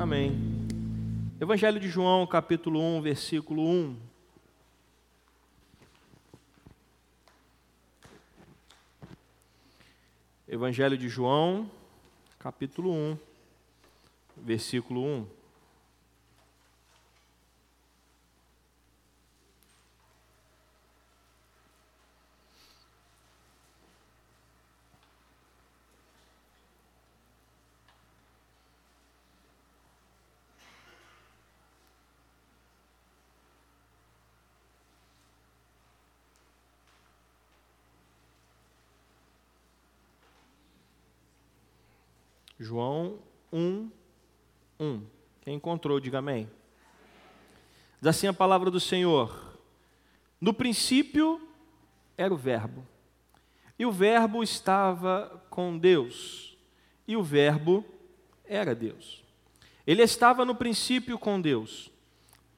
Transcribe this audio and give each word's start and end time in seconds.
Amém. 0.00 0.30
Evangelho 1.40 1.80
de 1.80 1.88
João, 1.88 2.24
capítulo 2.24 2.80
1, 2.80 3.02
versículo 3.02 3.68
1. 3.68 3.96
Evangelho 10.46 10.96
de 10.96 11.08
João, 11.08 11.68
capítulo 12.38 12.92
1, 12.92 13.18
versículo 14.36 15.04
1. 15.04 15.37
João 42.68 43.18
1, 43.50 43.90
1. 44.78 45.02
Quem 45.40 45.54
encontrou, 45.54 45.98
diga 45.98 46.18
amém. 46.18 46.50
Diz 47.98 48.08
assim 48.08 48.26
a 48.26 48.32
palavra 48.34 48.70
do 48.70 48.78
Senhor: 48.78 49.58
No 50.38 50.52
princípio 50.52 51.40
era 52.14 52.32
o 52.32 52.36
Verbo, 52.36 52.86
e 53.78 53.86
o 53.86 53.90
Verbo 53.90 54.42
estava 54.42 55.42
com 55.48 55.78
Deus, 55.78 56.58
e 57.06 57.16
o 57.16 57.22
Verbo 57.22 57.82
era 58.44 58.74
Deus. 58.74 59.24
Ele 59.86 60.02
estava 60.02 60.44
no 60.44 60.54
princípio 60.54 61.18
com 61.18 61.40
Deus. 61.40 61.90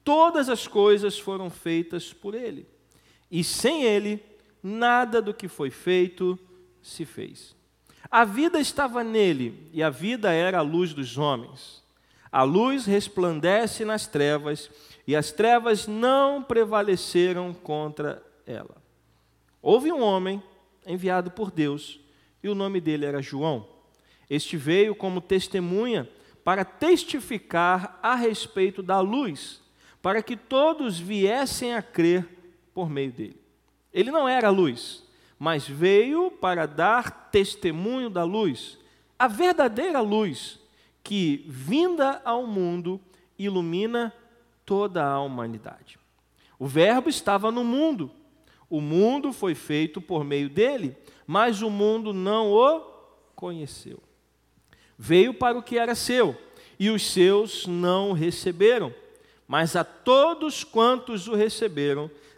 Todas 0.03 0.49
as 0.49 0.67
coisas 0.67 1.17
foram 1.17 1.49
feitas 1.49 2.11
por 2.11 2.35
ele, 2.35 2.67
e 3.31 3.45
sem 3.45 3.83
ele, 3.83 4.21
nada 4.61 5.21
do 5.21 5.33
que 5.33 5.47
foi 5.47 5.69
feito 5.69 6.37
se 6.81 7.05
fez. 7.05 7.55
A 8.09 8.25
vida 8.25 8.59
estava 8.59 9.03
nele, 9.03 9.69
e 9.71 9.81
a 9.83 9.89
vida 9.89 10.31
era 10.31 10.59
a 10.59 10.61
luz 10.61 10.93
dos 10.93 11.17
homens. 11.17 11.83
A 12.31 12.43
luz 12.43 12.85
resplandece 12.85 13.83
nas 13.83 14.07
trevas, 14.07 14.69
e 15.05 15.15
as 15.15 15.31
trevas 15.31 15.87
não 15.87 16.41
prevaleceram 16.41 17.53
contra 17.53 18.23
ela. 18.45 18.81
Houve 19.61 19.91
um 19.91 20.01
homem 20.01 20.41
enviado 20.85 21.29
por 21.31 21.51
Deus, 21.51 21.99
e 22.41 22.49
o 22.49 22.55
nome 22.55 22.81
dele 22.81 23.05
era 23.05 23.21
João. 23.21 23.67
Este 24.29 24.57
veio 24.57 24.95
como 24.95 25.21
testemunha 25.21 26.09
para 26.43 26.65
testificar 26.65 27.99
a 28.01 28.15
respeito 28.15 28.81
da 28.81 28.99
luz, 28.99 29.61
para 30.01 30.23
que 30.23 30.35
todos 30.35 30.99
viessem 30.99 31.75
a 31.75 31.81
crer 31.81 32.27
por 32.73 32.89
meio 32.89 33.11
dele. 33.11 33.39
Ele 33.93 34.09
não 34.09 34.27
era 34.27 34.47
a 34.47 34.51
luz, 34.51 35.03
mas 35.41 35.67
veio 35.67 36.29
para 36.29 36.67
dar 36.67 37.31
testemunho 37.31 38.11
da 38.11 38.23
luz, 38.23 38.77
a 39.17 39.27
verdadeira 39.27 39.99
luz 39.99 40.59
que, 41.03 41.43
vinda 41.47 42.21
ao 42.23 42.45
mundo, 42.45 43.01
ilumina 43.39 44.13
toda 44.63 45.03
a 45.03 45.19
humanidade. 45.19 45.97
O 46.59 46.67
Verbo 46.67 47.09
estava 47.09 47.51
no 47.51 47.63
mundo, 47.63 48.11
o 48.69 48.79
mundo 48.79 49.33
foi 49.33 49.55
feito 49.55 49.99
por 49.99 50.23
meio 50.23 50.47
dele, 50.47 50.95
mas 51.25 51.63
o 51.63 51.71
mundo 51.71 52.13
não 52.13 52.51
o 52.51 52.79
conheceu. 53.35 53.97
Veio 54.95 55.33
para 55.33 55.57
o 55.57 55.63
que 55.63 55.79
era 55.79 55.95
seu, 55.95 56.39
e 56.79 56.91
os 56.91 57.03
seus 57.03 57.65
não 57.65 58.11
o 58.11 58.13
receberam, 58.13 58.93
mas 59.47 59.75
a 59.75 59.83
todos 59.83 60.63
quantos 60.63 61.27
o 61.27 61.33
receberam, 61.33 62.11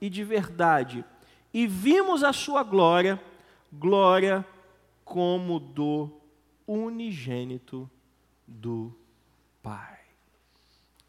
e 0.00 0.10
de 0.10 0.22
verdade, 0.24 1.04
e 1.52 1.66
vimos 1.66 2.22
a 2.22 2.32
sua 2.32 2.62
glória, 2.62 3.22
glória 3.72 4.46
como 5.04 5.58
do 5.58 6.10
unigênito 6.66 7.88
do 8.46 8.92
Pai. 9.62 9.98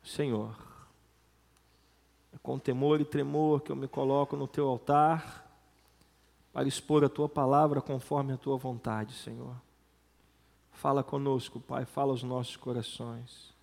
Senhor, 0.03 0.55
é 2.33 2.37
com 2.41 2.57
temor 2.57 3.01
e 3.01 3.05
tremor 3.05 3.61
que 3.61 3.71
eu 3.71 3.75
me 3.75 3.87
coloco 3.87 4.37
no 4.37 4.47
teu 4.47 4.67
altar 4.67 5.45
para 6.53 6.67
expor 6.67 7.03
a 7.03 7.09
tua 7.09 7.27
palavra 7.27 7.81
conforme 7.81 8.31
a 8.31 8.37
tua 8.37 8.57
vontade, 8.57 9.13
Senhor. 9.13 9.55
Fala 10.71 11.03
conosco, 11.03 11.59
Pai, 11.59 11.85
fala 11.85 12.11
aos 12.11 12.23
nossos 12.23 12.55
corações. 12.55 13.53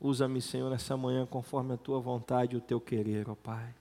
Usa-me, 0.00 0.40
Senhor, 0.40 0.72
essa 0.72 0.96
manhã 0.96 1.26
conforme 1.26 1.74
a 1.74 1.76
tua 1.76 1.98
vontade 1.98 2.54
e 2.54 2.58
o 2.58 2.60
teu 2.60 2.80
querer, 2.80 3.28
ó 3.28 3.34
Pai 3.34 3.74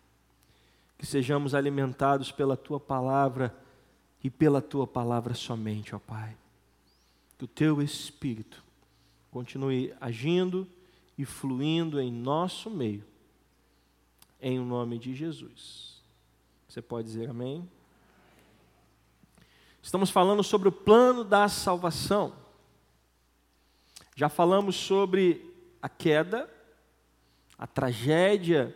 que 0.98 1.06
sejamos 1.06 1.54
alimentados 1.54 2.32
pela 2.32 2.56
tua 2.56 2.80
palavra 2.80 3.56
e 4.24 4.30
pela 4.30 4.62
tua 4.62 4.88
palavra 4.88 5.34
somente, 5.34 5.96
ó 5.96 6.00
Pai. 6.00 6.36
Que 7.38 7.46
o 7.46 7.48
teu 7.48 7.82
Espírito 7.82 8.64
continue 9.30 9.94
agindo 10.00 10.68
e 11.18 11.26
fluindo 11.26 12.00
em 12.00 12.12
nosso 12.12 12.70
meio, 12.70 13.04
em 14.42 14.60
nome 14.60 14.98
de 14.98 15.14
Jesus. 15.14 16.02
Você 16.68 16.82
pode 16.82 17.08
dizer 17.08 17.30
amém? 17.30 17.70
Estamos 19.82 20.10
falando 20.10 20.44
sobre 20.44 20.68
o 20.68 20.72
plano 20.72 21.24
da 21.24 21.48
salvação. 21.48 22.34
Já 24.16 24.30
falamos 24.30 24.76
sobre 24.76 25.54
a 25.82 25.88
queda, 25.88 26.50
a 27.58 27.68
tragédia 27.68 28.76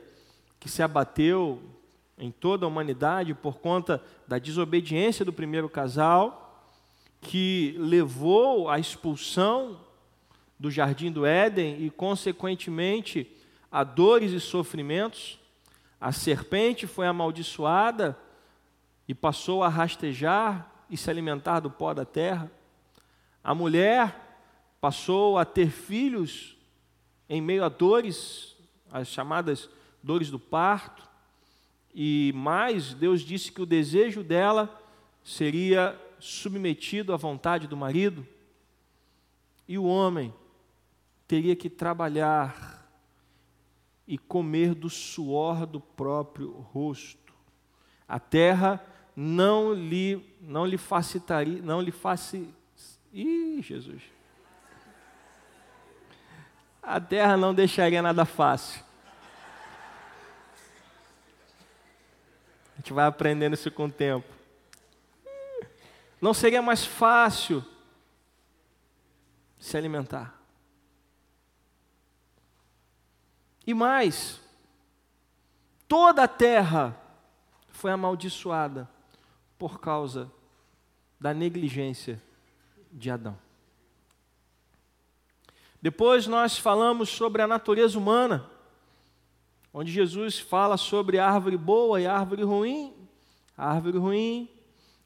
que 0.60 0.70
se 0.70 0.84
abateu 0.84 1.60
em 2.20 2.30
toda 2.30 2.66
a 2.66 2.68
humanidade 2.68 3.34
por 3.34 3.60
conta 3.60 4.04
da 4.28 4.38
desobediência 4.38 5.24
do 5.24 5.32
primeiro 5.32 5.70
casal, 5.70 6.68
que 7.22 7.76
levou 7.78 8.70
à 8.70 8.78
expulsão 8.78 9.80
do 10.60 10.70
jardim 10.70 11.12
do 11.12 11.26
Éden 11.26 11.84
e, 11.84 11.90
consequentemente, 11.90 13.32
a 13.72 13.84
dores 13.84 14.32
e 14.34 14.40
sofrimentos. 14.40 15.40
A 16.00 16.12
serpente 16.12 16.86
foi 16.86 17.08
amaldiçoada 17.08 18.18
e 19.08 19.16
passou 19.16 19.64
a 19.64 19.70
rastejar 19.70 20.70
e 20.90 20.98
se 20.98 21.10
alimentar 21.10 21.62
do 21.62 21.72
pó 21.72 21.94
da 21.94 22.06
terra. 22.06 22.52
A 23.44 23.56
mulher 23.56 24.14
passou 24.82 25.38
a 25.38 25.46
ter 25.46 25.70
filhos 25.70 26.58
em 27.30 27.42
meio 27.42 27.64
a 27.64 27.70
dores, 27.70 28.56
as 28.92 29.08
chamadas 29.08 29.70
dores 30.04 30.30
do 30.30 30.40
parto 30.40 31.09
e 31.94 32.32
mais, 32.36 32.94
Deus 32.94 33.22
disse 33.22 33.52
que 33.52 33.62
o 33.62 33.66
desejo 33.66 34.24
dela 34.24 34.82
seria 35.24 36.00
submetido 36.20 37.14
à 37.14 37.18
vontade 37.18 37.68
do 37.68 37.78
marido, 37.78 38.26
e 39.68 39.78
o 39.78 39.84
homem 39.84 40.34
teria 41.28 41.56
que 41.56 41.70
trabalhar 41.70 42.88
e 44.08 44.18
comer 44.18 44.74
do 44.74 44.90
suor 44.90 45.66
do 45.66 45.80
próprio 45.80 46.52
rosto. 46.74 47.34
A 48.08 48.20
terra 48.20 48.84
não 49.16 49.74
lhe 49.74 50.26
não 50.42 50.66
lhe 50.66 50.78
facilitaria, 50.78 51.62
não 51.62 51.82
lhe 51.82 51.92
faci 51.92 52.50
Ih, 53.14 53.62
Jesus. 53.62 54.02
A 56.82 57.00
terra 57.00 57.36
não 57.36 57.54
deixaria 57.54 58.02
nada 58.02 58.26
fácil. 58.26 58.84
A 62.80 62.82
gente 62.82 62.94
vai 62.94 63.06
aprendendo 63.06 63.56
isso 63.56 63.70
com 63.70 63.88
o 63.88 63.92
tempo. 63.92 64.26
Não 66.22 66.34
seria 66.34 66.62
mais 66.62 66.86
fácil 66.86 67.62
se 69.60 69.76
alimentar. 69.76 70.42
E 73.68 73.74
mais, 73.74 74.40
toda 75.90 76.24
a 76.24 76.28
terra 76.28 76.98
foi 77.68 77.92
amaldiçoada 77.92 78.90
por 79.58 79.82
causa 79.82 80.32
da 81.20 81.34
negligência 81.34 82.24
de 82.94 83.12
Adão. 83.12 83.38
Depois 85.82 86.28
nós 86.28 86.58
falamos 86.58 87.10
sobre 87.10 87.42
a 87.42 87.48
natureza 87.48 88.00
humana, 88.00 88.50
onde 89.74 89.92
Jesus 89.92 90.40
fala 90.40 90.78
sobre 90.78 91.20
árvore 91.20 91.58
boa 91.58 92.00
e 92.02 92.08
árvore 92.08 92.44
ruim. 92.44 92.94
Árvore 93.58 93.98
ruim 93.98 94.50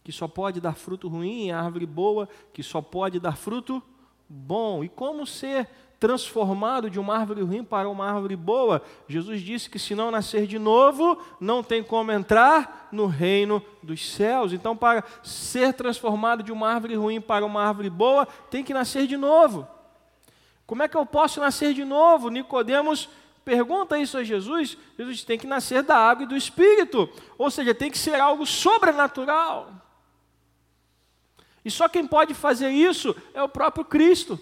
que 0.03 0.11
só 0.11 0.27
pode 0.27 0.59
dar 0.59 0.75
fruto 0.75 1.07
ruim, 1.07 1.51
árvore 1.51 1.85
boa 1.85 2.27
que 2.51 2.61
só 2.61 2.81
pode 2.81 3.19
dar 3.19 3.37
fruto 3.37 3.81
bom. 4.27 4.83
E 4.83 4.89
como 4.89 5.25
ser 5.25 5.67
transformado 6.03 6.89
de 6.89 6.99
uma 6.99 7.15
árvore 7.15 7.43
ruim 7.43 7.63
para 7.63 7.87
uma 7.87 8.05
árvore 8.05 8.35
boa. 8.35 8.81
Jesus 9.07 9.39
disse 9.39 9.69
que 9.69 9.79
se 9.79 9.95
não 9.95 10.11
nascer 10.11 10.45
de 10.45 10.59
novo, 10.59 11.17
não 11.39 11.63
tem 11.63 11.81
como 11.81 12.11
entrar 12.11 12.89
no 12.91 13.05
reino 13.05 13.63
dos 13.81 14.11
céus. 14.11 14.51
Então, 14.51 14.75
para 14.75 15.01
ser 15.23 15.73
transformado 15.73 16.43
de 16.43 16.51
uma 16.51 16.67
árvore 16.69 16.95
ruim 16.95 17.21
para 17.21 17.45
uma 17.45 17.63
árvore 17.63 17.89
boa, 17.89 18.25
tem 18.49 18.65
que 18.65 18.73
nascer 18.73 19.07
de 19.07 19.15
novo. 19.15 19.65
Como 20.67 20.83
é 20.83 20.89
que 20.89 20.97
eu 20.97 21.05
posso 21.05 21.39
nascer 21.39 21.73
de 21.73 21.85
novo? 21.85 22.29
Nicodemos 22.29 23.07
pergunta 23.43 23.97
isso 23.97 24.17
a 24.17 24.23
Jesus. 24.23 24.77
Jesus 24.97 25.23
tem 25.23 25.37
que 25.37 25.47
nascer 25.47 25.83
da 25.83 25.97
água 25.97 26.23
e 26.23 26.27
do 26.27 26.35
espírito, 26.35 27.09
ou 27.37 27.49
seja, 27.51 27.73
tem 27.73 27.91
que 27.91 27.97
ser 27.97 28.19
algo 28.19 28.45
sobrenatural. 28.45 29.71
E 31.63 31.71
só 31.71 31.87
quem 31.87 32.05
pode 32.05 32.33
fazer 32.33 32.69
isso 32.69 33.15
é 33.33 33.41
o 33.41 33.49
próprio 33.49 33.85
Cristo. 33.85 34.39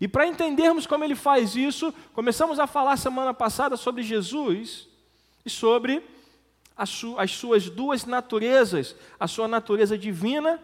E 0.00 0.06
para 0.06 0.26
entendermos 0.26 0.86
como 0.86 1.02
ele 1.02 1.16
faz 1.16 1.56
isso, 1.56 1.92
começamos 2.12 2.60
a 2.60 2.66
falar 2.66 2.96
semana 2.96 3.34
passada 3.34 3.76
sobre 3.76 4.02
Jesus 4.02 4.86
e 5.44 5.50
sobre 5.50 6.04
as, 6.76 6.88
su 6.88 7.18
as 7.18 7.32
suas 7.32 7.68
duas 7.68 8.04
naturezas, 8.04 8.94
a 9.18 9.26
sua 9.26 9.48
natureza 9.48 9.98
divina 9.98 10.62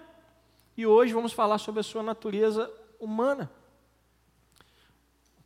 e 0.76 0.86
hoje 0.86 1.12
vamos 1.12 1.32
falar 1.32 1.58
sobre 1.58 1.80
a 1.80 1.84
sua 1.84 2.02
natureza 2.02 2.70
humana. 2.98 3.50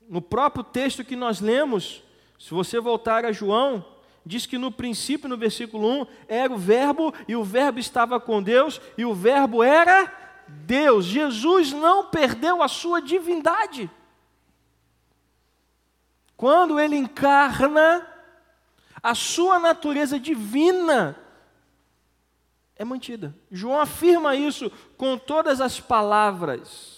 No 0.08 0.22
próprio 0.22 0.64
texto 0.64 1.04
que 1.04 1.14
nós 1.14 1.40
lemos, 1.40 2.02
se 2.38 2.50
você 2.54 2.80
voltar 2.80 3.26
a 3.26 3.32
João, 3.32 3.84
diz 4.24 4.46
que 4.46 4.56
no 4.56 4.72
princípio, 4.72 5.28
no 5.28 5.36
versículo 5.36 6.02
1, 6.02 6.06
era 6.26 6.52
o 6.52 6.56
Verbo, 6.56 7.12
e 7.28 7.36
o 7.36 7.44
Verbo 7.44 7.78
estava 7.78 8.18
com 8.18 8.42
Deus, 8.42 8.80
e 8.96 9.04
o 9.04 9.14
Verbo 9.14 9.62
era 9.62 10.10
Deus. 10.48 11.04
Jesus 11.04 11.72
não 11.72 12.06
perdeu 12.06 12.62
a 12.62 12.68
sua 12.68 13.02
divindade. 13.02 13.90
Quando 16.36 16.80
ele 16.80 16.96
encarna, 16.96 18.06
a 19.02 19.14
sua 19.14 19.58
natureza 19.58 20.18
divina 20.18 21.18
é 22.76 22.84
mantida. 22.84 23.34
João 23.50 23.80
afirma 23.80 24.36
isso 24.36 24.70
com 24.96 25.18
todas 25.18 25.60
as 25.60 25.80
palavras. 25.80 26.97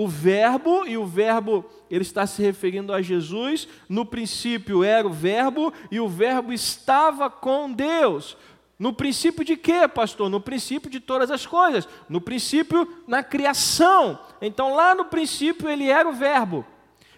O 0.00 0.06
verbo, 0.06 0.86
e 0.86 0.96
o 0.96 1.04
verbo, 1.04 1.68
ele 1.90 2.02
está 2.02 2.24
se 2.24 2.40
referindo 2.40 2.92
a 2.92 3.02
Jesus, 3.02 3.66
no 3.88 4.06
princípio 4.06 4.84
era 4.84 5.04
o 5.04 5.12
verbo, 5.12 5.72
e 5.90 5.98
o 5.98 6.06
verbo 6.06 6.52
estava 6.52 7.28
com 7.28 7.72
Deus. 7.72 8.36
No 8.78 8.92
princípio 8.92 9.44
de 9.44 9.56
quê, 9.56 9.88
pastor? 9.88 10.30
No 10.30 10.40
princípio 10.40 10.88
de 10.88 11.00
todas 11.00 11.32
as 11.32 11.44
coisas. 11.44 11.88
No 12.08 12.20
princípio, 12.20 12.86
na 13.08 13.24
criação. 13.24 14.20
Então, 14.40 14.72
lá 14.72 14.94
no 14.94 15.06
princípio, 15.06 15.68
ele 15.68 15.90
era 15.90 16.08
o 16.08 16.12
Verbo. 16.12 16.64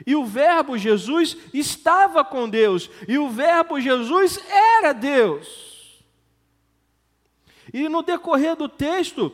E 0.06 0.16
o 0.16 0.24
Verbo 0.24 0.78
Jesus 0.78 1.36
estava 1.52 2.24
com 2.24 2.48
Deus. 2.48 2.88
E 3.06 3.18
o 3.18 3.28
Verbo 3.28 3.78
Jesus 3.78 4.40
era 4.48 4.94
Deus. 4.94 6.02
E 7.74 7.90
no 7.90 8.00
decorrer 8.00 8.56
do 8.56 8.70
texto 8.70 9.30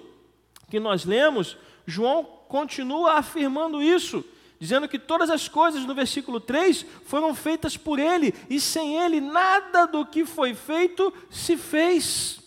que 0.68 0.80
nós 0.80 1.04
lemos, 1.04 1.56
João 1.86 2.35
continua 2.48 3.14
afirmando 3.14 3.82
isso 3.82 4.24
dizendo 4.58 4.88
que 4.88 4.98
todas 4.98 5.30
as 5.30 5.48
coisas 5.48 5.84
no 5.84 5.94
versículo 5.94 6.40
3 6.40 6.84
foram 7.04 7.34
feitas 7.34 7.76
por 7.76 7.98
ele, 7.98 8.34
e 8.48 8.60
sem 8.60 8.96
ele 8.96 9.20
nada 9.20 9.86
do 9.86 10.04
que 10.06 10.24
foi 10.24 10.54
feito 10.54 11.12
se 11.30 11.56
fez. 11.56 12.40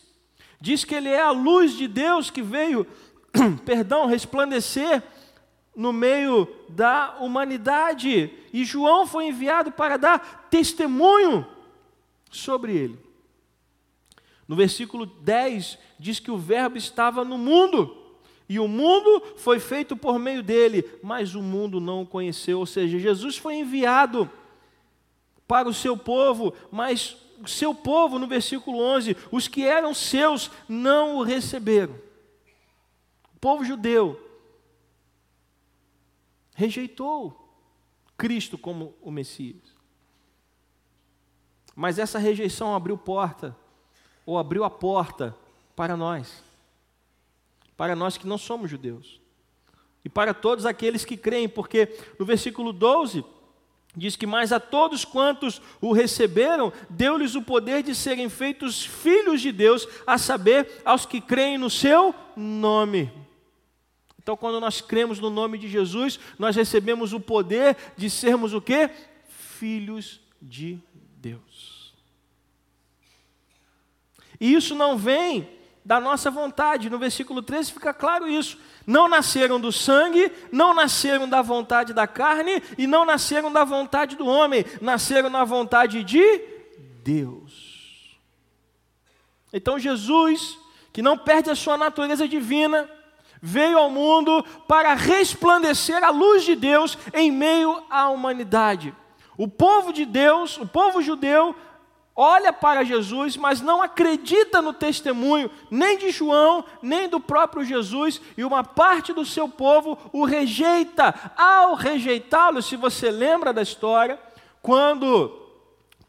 Diz 0.60 0.84
que 0.84 0.96
ele 0.96 1.10
é 1.10 1.22
a 1.22 1.32
luz 1.32 1.74
de 1.74 1.88
Deus 1.88 2.30
que 2.30 2.42
veio, 2.42 2.86
perdão, 3.64 4.08
resplandecer 4.08 5.04
no 5.76 5.94
meio 5.94 6.48
da 6.68 7.16
humanidade, 7.20 8.34
e 8.52 8.66
João 8.66 9.06
foi 9.06 9.28
enviado 9.28 9.72
para 9.72 9.98
dar 9.98 10.48
testemunho 10.50 11.48
sobre 12.32 12.76
ele. 12.76 13.00
No 14.48 14.56
versículo 14.56 15.06
10 15.06 15.78
diz 16.00 16.20
que 16.20 16.32
o 16.32 16.38
Verbo 16.38 16.76
estava 16.76 17.24
no 17.24 17.38
mundo, 17.38 17.96
e 18.50 18.60
o 18.60 18.68
mundo 18.68 19.22
foi 19.38 19.60
feito 19.60 19.96
por 19.96 20.18
meio 20.18 20.42
dele, 20.42 20.84
mas 21.04 21.36
o 21.36 21.42
mundo 21.42 21.80
não 21.80 22.02
o 22.02 22.08
conheceu. 22.08 22.58
Ou 22.58 22.66
seja, 22.66 22.98
Jesus 22.98 23.38
foi 23.38 23.58
enviado 23.58 24.28
para 25.48 25.70
o 25.70 25.74
seu 25.74 25.96
povo, 25.96 26.52
mas 26.72 27.16
o 27.44 27.48
seu 27.48 27.76
povo, 27.76 28.18
no 28.18 28.28
versículo 28.28 28.80
11, 28.80 29.16
os 29.32 29.48
que 29.48 29.64
eram 29.64 29.94
seus 29.94 30.50
não 30.68 31.18
o 31.18 31.24
receberam. 31.24 31.94
O 33.36 33.40
povo 33.40 33.64
judeu 33.64 34.20
rejeitou 36.56 37.56
Cristo 38.18 38.58
como 38.58 38.96
o 39.00 39.12
Messias. 39.12 39.78
Mas 41.76 42.00
essa 42.00 42.18
rejeição 42.18 42.74
abriu 42.74 42.98
porta, 42.98 43.56
ou 44.26 44.40
abriu 44.40 44.64
a 44.64 44.72
porta 44.72 45.38
para 45.76 45.96
nós 45.96 46.49
para 47.80 47.96
nós 47.96 48.18
que 48.18 48.28
não 48.28 48.38
somos 48.38 48.70
judeus. 48.70 49.22
E 50.04 50.10
para 50.10 50.34
todos 50.34 50.66
aqueles 50.66 51.06
que 51.06 51.16
creem, 51.16 51.48
porque 51.48 51.88
no 52.20 52.26
versículo 52.26 52.74
12 52.74 53.24
diz 53.96 54.18
que 54.18 54.28
mais 54.28 54.52
a 54.52 54.60
todos 54.60 55.06
quantos 55.06 55.62
o 55.80 55.94
receberam, 55.94 56.74
deu-lhes 56.90 57.36
o 57.36 57.42
poder 57.42 57.82
de 57.82 57.96
serem 57.96 58.28
feitos 58.28 58.86
filhos 58.86 59.40
de 59.40 59.54
Deus, 59.54 59.88
a 60.06 60.18
saber, 60.18 60.82
aos 60.84 61.06
que 61.06 61.22
creem 61.22 61.58
no 61.58 61.70
seu 61.70 62.14
nome. 62.36 63.10
Então, 64.22 64.36
quando 64.36 64.60
nós 64.60 64.82
cremos 64.82 65.18
no 65.18 65.30
nome 65.30 65.58
de 65.58 65.70
Jesus, 65.70 66.20
nós 66.38 66.58
recebemos 66.58 67.14
o 67.14 67.20
poder 67.20 67.78
de 67.96 68.10
sermos 68.10 68.54
o 68.54 68.60
quê? 68.60 68.90
Filhos 69.58 70.20
de 70.42 70.78
Deus. 71.16 71.94
E 74.38 74.54
isso 74.54 74.76
não 74.76 74.98
vem 74.98 75.59
da 75.90 76.00
nossa 76.00 76.30
vontade. 76.30 76.88
No 76.88 77.00
versículo 77.00 77.42
13 77.42 77.72
fica 77.72 77.92
claro 77.92 78.28
isso. 78.28 78.60
Não 78.86 79.08
nasceram 79.08 79.60
do 79.60 79.72
sangue, 79.72 80.32
não 80.52 80.72
nasceram 80.72 81.28
da 81.28 81.42
vontade 81.42 81.96
da 81.96 82.06
carne 82.06 82.62
e 82.78 82.86
não 82.86 83.04
nasceram 83.04 83.52
da 83.52 83.64
vontade 83.64 84.16
do 84.16 84.28
homem, 84.28 84.64
nasceram 84.80 85.32
na 85.32 85.44
vontade 85.44 86.04
de 86.04 86.42
Deus. 87.04 88.20
Então 89.52 89.80
Jesus, 89.80 90.60
que 90.94 91.02
não 91.02 91.18
perde 91.18 91.50
a 91.50 91.56
sua 91.56 91.76
natureza 91.76 92.28
divina, 92.28 92.88
veio 93.42 93.80
ao 93.80 93.90
mundo 93.90 94.46
para 94.68 94.94
resplandecer 94.94 96.04
a 96.04 96.12
luz 96.12 96.44
de 96.44 96.56
Deus 96.56 97.00
em 97.16 97.32
meio 97.32 97.84
à 97.90 98.10
humanidade. 98.10 98.94
O 99.36 99.48
povo 99.48 99.92
de 99.92 100.06
Deus, 100.06 100.56
o 100.60 100.68
povo 100.68 101.02
judeu, 101.02 101.56
olha 102.22 102.52
para 102.52 102.84
Jesus, 102.84 103.38
mas 103.38 103.62
não 103.62 103.82
acredita 103.82 104.62
no 104.62 104.74
testemunho 104.74 105.50
nem 105.72 105.98
de 105.98 106.12
João, 106.12 106.66
nem 106.82 107.08
do 107.08 107.18
próprio 107.18 107.64
Jesus, 107.64 108.20
e 108.36 108.44
uma 108.44 108.62
parte 108.62 109.14
do 109.14 109.26
seu 109.26 109.48
povo 109.48 109.98
o 110.12 110.26
rejeita. 110.26 111.16
Ao 111.38 111.76
rejeitá-lo, 111.76 112.62
se 112.62 112.76
você 112.76 113.10
lembra 113.10 113.54
da 113.54 113.62
história, 113.62 114.20
quando 114.62 115.32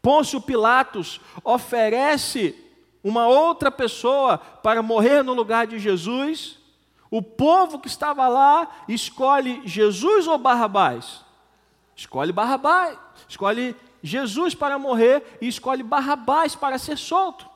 Pôncio 0.01 0.41
Pilatos 0.41 1.21
oferece 1.45 2.61
uma 3.01 3.29
outra 3.29 3.71
pessoa 3.71 4.37
para 4.37 4.83
morrer 4.83 5.23
no 5.23 5.33
lugar 5.33 5.65
de 5.65 5.79
Jesus, 5.79 6.59
o 7.09 7.21
povo 7.21 7.79
que 7.79 7.87
estava 7.87 8.27
lá 8.27 8.69
escolhe 8.85 9.61
Jesus 9.63 10.27
ou 10.27 10.37
Barrabás? 10.37 11.23
Escolhe 11.95 12.33
Barrabás, 12.33 12.97
escolhe 13.29 13.77
Jesus 14.03 14.55
para 14.55 14.79
morrer 14.79 15.37
e 15.39 15.47
escolhe 15.47 15.83
Barrabás 15.83 16.55
para 16.55 16.77
ser 16.77 16.97
solto. 16.97 17.49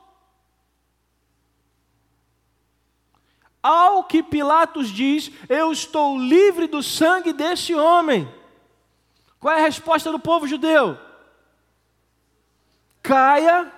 Ao 3.62 4.04
que 4.04 4.22
Pilatos 4.22 4.88
diz: 4.88 5.30
Eu 5.48 5.72
estou 5.72 6.18
livre 6.18 6.68
do 6.68 6.82
sangue 6.82 7.32
desse 7.32 7.74
homem. 7.74 8.32
Qual 9.40 9.52
é 9.52 9.58
a 9.58 9.64
resposta 9.64 10.12
do 10.12 10.20
povo 10.20 10.46
judeu? 10.46 10.98
Caia 13.02 13.72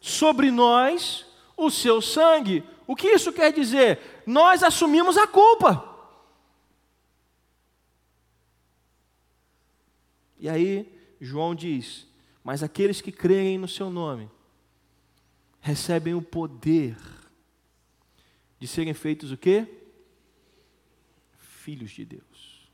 sobre 0.00 0.50
nós 0.50 1.26
o 1.56 1.70
seu 1.70 2.00
sangue. 2.00 2.64
O 2.86 2.96
que 2.96 3.08
isso 3.08 3.32
quer 3.32 3.52
dizer? 3.52 4.22
Nós 4.26 4.62
assumimos 4.62 5.18
a 5.18 5.26
culpa. 5.26 5.86
E 10.38 10.48
aí, 10.48 10.99
João 11.20 11.54
diz: 11.54 12.06
Mas 12.42 12.62
aqueles 12.62 13.00
que 13.00 13.12
creem 13.12 13.58
no 13.58 13.68
seu 13.68 13.90
nome 13.90 14.30
recebem 15.60 16.14
o 16.14 16.22
poder 16.22 16.96
de 18.58 18.66
serem 18.66 18.94
feitos 18.94 19.30
o 19.30 19.36
quê? 19.36 19.66
Filhos 21.38 21.90
de 21.90 22.04
Deus. 22.04 22.70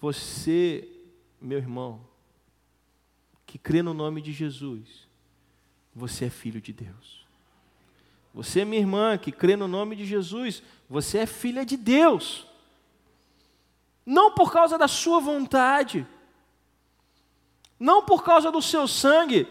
Você, 0.00 0.88
meu 1.40 1.58
irmão, 1.58 2.00
que 3.46 3.58
crê 3.58 3.82
no 3.82 3.92
nome 3.92 4.20
de 4.22 4.32
Jesus, 4.32 5.08
você 5.94 6.26
é 6.26 6.30
filho 6.30 6.60
de 6.60 6.72
Deus. 6.72 7.26
Você, 8.32 8.64
minha 8.64 8.80
irmã, 8.80 9.18
que 9.18 9.32
crê 9.32 9.56
no 9.56 9.66
nome 9.66 9.96
de 9.96 10.04
Jesus, 10.04 10.62
você 10.88 11.18
é 11.18 11.26
filha 11.26 11.64
de 11.64 11.76
Deus. 11.76 12.46
Não 14.06 14.34
por 14.34 14.52
causa 14.52 14.78
da 14.78 14.86
sua 14.86 15.20
vontade, 15.20 16.06
não 17.80 18.04
por 18.04 18.22
causa 18.22 18.52
do 18.52 18.60
seu 18.60 18.86
sangue. 18.86 19.48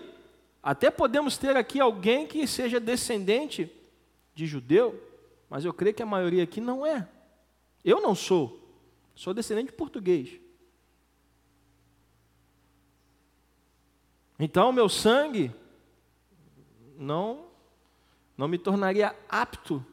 Até 0.62 0.92
podemos 0.92 1.36
ter 1.36 1.58
aqui 1.58 1.80
alguém 1.80 2.28
que 2.28 2.46
seja 2.46 2.80
descendente 2.80 3.72
de 4.36 4.46
judeu, 4.46 5.04
mas 5.50 5.66
eu 5.66 5.74
creio 5.74 5.96
que 5.96 6.04
a 6.04 6.06
maioria 6.06 6.44
aqui 6.44 6.62
não 6.62 6.86
é. 6.86 7.10
Eu 7.84 8.00
não 8.00 8.14
sou, 8.14 8.62
sou 9.16 9.34
descendente 9.34 9.72
de 9.72 9.78
português. 9.78 10.40
Então, 14.38 14.72
meu 14.72 14.88
sangue 14.88 15.52
não 16.98 17.50
não 18.38 18.48
me 18.48 18.58
tornaria 18.58 19.14
apto 19.28 19.86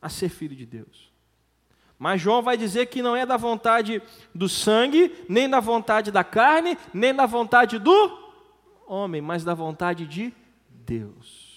a 0.00 0.08
ser 0.08 0.30
filho 0.30 0.56
de 0.56 0.64
Deus. 0.64 1.07
Mas 1.98 2.20
João 2.20 2.42
vai 2.42 2.56
dizer 2.56 2.86
que 2.86 3.02
não 3.02 3.16
é 3.16 3.26
da 3.26 3.36
vontade 3.36 4.00
do 4.34 4.48
sangue, 4.48 5.12
nem 5.28 5.48
da 5.48 5.58
vontade 5.58 6.12
da 6.12 6.22
carne, 6.22 6.78
nem 6.94 7.12
da 7.12 7.26
vontade 7.26 7.78
do 7.78 8.28
homem, 8.86 9.20
mas 9.20 9.42
da 9.42 9.52
vontade 9.52 10.06
de 10.06 10.32
Deus. 10.68 11.48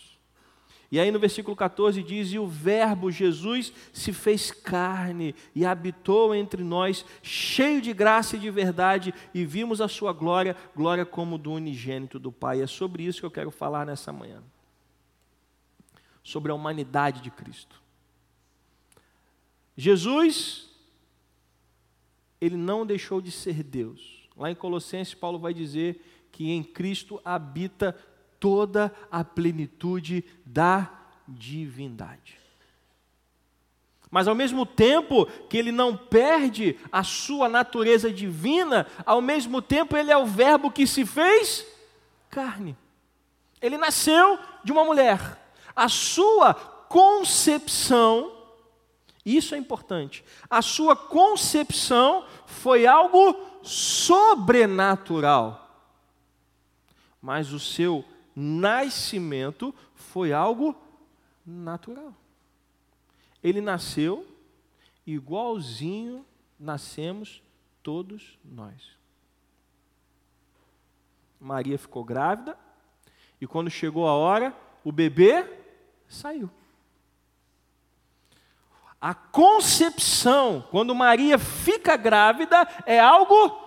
E 0.92 1.00
aí 1.00 1.10
no 1.10 1.20
versículo 1.20 1.56
14 1.56 2.04
diz: 2.04 2.34
E 2.34 2.40
o 2.40 2.46
Verbo 2.46 3.10
Jesus 3.10 3.72
se 3.94 4.12
fez 4.12 4.52
carne 4.52 5.34
e 5.56 5.66
habitou 5.66 6.36
entre 6.36 6.64
nós, 6.64 7.06
cheio 7.24 7.82
de 7.82 7.94
graça 7.94 8.36
e 8.36 8.40
de 8.40 8.52
verdade, 8.52 9.14
e 9.34 9.46
vimos 9.46 9.80
a 9.80 9.88
sua 9.88 10.12
glória, 10.12 10.56
glória 10.76 11.06
como 11.06 11.38
do 11.38 11.54
unigênito 11.54 12.20
do 12.20 12.32
Pai. 12.32 12.62
É 12.62 12.68
sobre 12.68 13.04
isso 13.04 13.22
que 13.22 13.26
eu 13.26 13.32
quero 13.32 13.52
falar 13.52 13.86
nessa 13.86 14.12
manhã. 14.12 14.44
Sobre 16.22 16.52
a 16.52 16.56
humanidade 16.56 17.22
de 17.22 17.32
Cristo. 17.32 17.81
Jesus, 19.76 20.70
ele 22.40 22.58
não 22.58 22.86
deixou 22.86 23.22
de 23.22 23.32
ser 23.32 23.64
Deus. 23.64 24.30
Lá 24.36 24.50
em 24.50 24.56
Colossenses, 24.56 25.14
Paulo 25.14 25.40
vai 25.40 25.54
dizer 25.54 26.28
que 26.32 26.50
em 26.50 26.64
Cristo 26.64 27.22
habita 27.24 27.96
toda 28.40 28.94
a 29.12 29.24
plenitude 29.24 30.24
da 30.46 30.92
divindade. 31.28 32.42
Mas 34.10 34.28
ao 34.28 34.36
mesmo 34.36 34.66
tempo 34.66 35.26
que 35.48 35.58
ele 35.58 35.72
não 35.72 35.96
perde 35.96 36.78
a 36.92 37.02
sua 37.02 37.48
natureza 37.48 38.12
divina, 38.12 38.86
ao 39.06 39.22
mesmo 39.22 39.62
tempo 39.62 39.96
ele 39.96 40.12
é 40.12 40.18
o 40.18 40.26
Verbo 40.26 40.70
que 40.70 40.86
se 40.86 41.06
fez 41.06 41.66
carne. 42.30 42.76
Ele 43.62 43.78
nasceu 43.78 44.38
de 44.64 44.72
uma 44.72 44.84
mulher. 44.84 45.40
A 45.74 45.88
sua 45.88 46.54
concepção, 46.54 48.34
isso 49.26 49.54
é 49.54 49.58
importante, 49.58 50.24
a 50.50 50.62
sua 50.62 50.96
concepção 50.96 52.26
foi 52.46 52.88
algo 52.88 53.36
sobrenatural. 53.62 55.60
Mas 57.22 57.54
o 57.54 57.60
seu 57.60 58.04
nascimento 58.36 59.76
foi 59.94 60.34
algo 60.34 60.76
natural. 61.46 62.16
Ele 63.44 63.62
nasceu 63.62 64.28
igualzinho 65.06 66.26
nascemos 66.60 67.42
todos 67.82 68.38
nós. 68.46 68.98
Maria 71.40 71.78
ficou 71.78 72.04
grávida 72.04 72.58
e 73.40 73.48
quando 73.48 73.70
chegou 73.70 74.08
a 74.08 74.14
hora, 74.14 74.56
o 74.84 74.92
bebê 74.92 75.44
saiu. 76.08 76.50
A 79.02 79.16
concepção, 79.16 80.64
quando 80.70 80.94
Maria 80.94 81.40
fica 81.40 81.98
grávida, 81.98 82.68
é 82.86 83.00
algo 83.00 83.60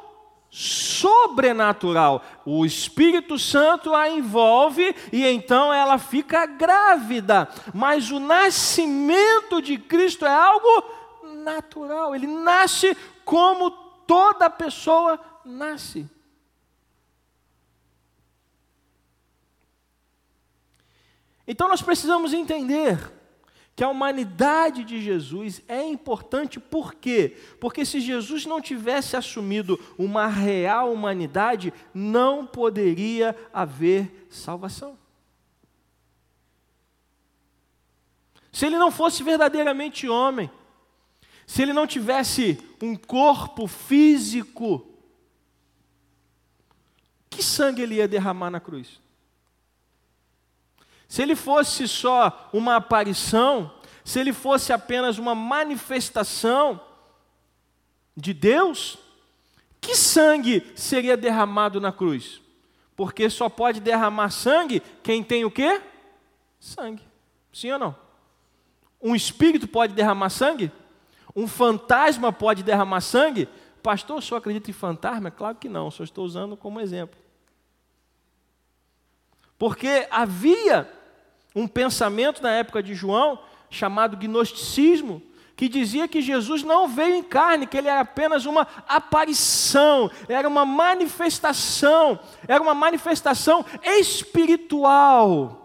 sobrenatural. 0.49 2.23
O 2.47 2.65
Espírito 2.65 3.37
Santo 3.37 3.93
a 3.93 4.09
envolve 4.09 4.95
e 5.13 5.27
então 5.27 5.75
ela 5.75 5.99
fica 5.99 6.47
grávida. 6.47 7.49
Mas 7.75 8.13
o 8.13 8.21
nascimento 8.21 9.61
de 9.61 9.77
Cristo 9.77 10.25
é 10.25 10.33
algo 10.33 10.69
natural. 11.43 12.15
Ele 12.15 12.29
nasce 12.29 12.97
como 13.25 13.73
toda 14.07 14.49
pessoa 14.49 15.19
nasce. 15.45 16.09
Então 21.45 21.69
nós 21.69 21.83
precisamos 21.83 22.33
entender 22.33 23.24
que 23.77 23.83
a 23.83 23.89
humanidade 23.89 24.85
de 24.85 25.03
Jesus 25.03 25.61
é 25.67 25.83
importante 25.83 26.61
por 26.61 26.95
quê? 26.95 27.37
Porque 27.59 27.85
se 27.85 28.01
Jesus 28.01 28.47
não 28.47 28.61
tivesse 28.61 29.17
assumido 29.17 29.79
uma 29.99 30.29
real 30.29 30.93
humanidade, 30.93 31.73
não 31.93 32.47
poderia 32.47 33.37
haver 33.53 34.29
salvação. 34.31 34.97
Se 38.53 38.65
ele 38.65 38.79
não 38.79 38.93
fosse 38.93 39.25
verdadeiramente 39.25 40.09
homem, 40.09 40.49
se 41.45 41.61
ele 41.61 41.73
não 41.73 41.87
tivesse 41.87 42.57
um 42.81 42.95
corpo 42.95 43.67
físico, 43.67 44.87
que 47.29 47.43
sangue 47.43 47.83
ele 47.83 47.97
ia 47.97 48.07
derramar 48.07 48.51
na 48.51 48.61
cruz? 48.61 49.01
Se 51.15 51.23
ele 51.23 51.37
fosse 51.37 51.87
só 51.87 52.51
uma 52.53 52.75
aparição, 52.75 53.73
se 54.05 54.19
ele 54.19 54.33
fosse 54.33 54.73
apenas 54.73 55.17
uma 55.17 55.33
manifestação 55.33 56.81
de 58.17 58.35
Deus, 58.35 58.99
que 59.81 59.95
sangue 59.95 60.73
seria 60.75 61.17
derramado 61.17 61.81
na 61.81 61.93
cruz? 61.93 62.43
Porque 62.97 63.31
só 63.31 63.49
pode 63.49 63.79
derramar 63.79 64.31
sangue 64.31 64.83
quem 65.05 65.23
tem 65.23 65.45
o 65.45 65.53
quê? 65.53 65.81
Sangue. 66.59 67.05
Sim 67.53 67.71
ou 67.71 67.79
não? 67.79 67.97
Um 69.01 69.15
espírito 69.15 69.69
pode 69.69 69.95
derramar 69.95 70.31
sangue? 70.31 70.73
Um 71.33 71.47
fantasma 71.47 72.33
pode 72.33 72.65
derramar 72.65 73.01
sangue? 73.01 73.49
Pastor, 73.85 74.21
senhor 74.21 74.39
acredita 74.39 74.69
em 74.69 74.75
fantasma? 74.75 75.31
Claro 75.31 75.59
que 75.59 75.69
não, 75.69 75.93
só 75.93 76.03
estou 76.03 76.25
usando 76.25 76.57
como 76.57 76.81
exemplo. 76.81 77.17
Porque 79.57 80.09
havia 80.11 81.04
um 81.55 81.69
pensamento 81.69 82.43
na 82.43 82.51
época 82.51 82.83
de 82.83 82.95
João, 82.95 83.39
chamado 83.71 84.17
gnosticismo, 84.17 85.23
que 85.57 85.69
dizia 85.69 86.09
que 86.09 86.21
Jesus 86.21 86.63
não 86.63 86.89
veio 86.89 87.15
em 87.15 87.23
carne, 87.23 87.67
que 87.67 87.77
ele 87.77 87.89
era 87.89 88.01
apenas 88.01 88.45
uma 88.45 88.67
aparição, 88.89 90.11
era 90.29 90.49
uma 90.49 90.65
manifestação, 90.65 92.19
era 92.49 92.63
uma 92.63 92.75
manifestação 92.75 93.65
espiritual. 93.83 95.61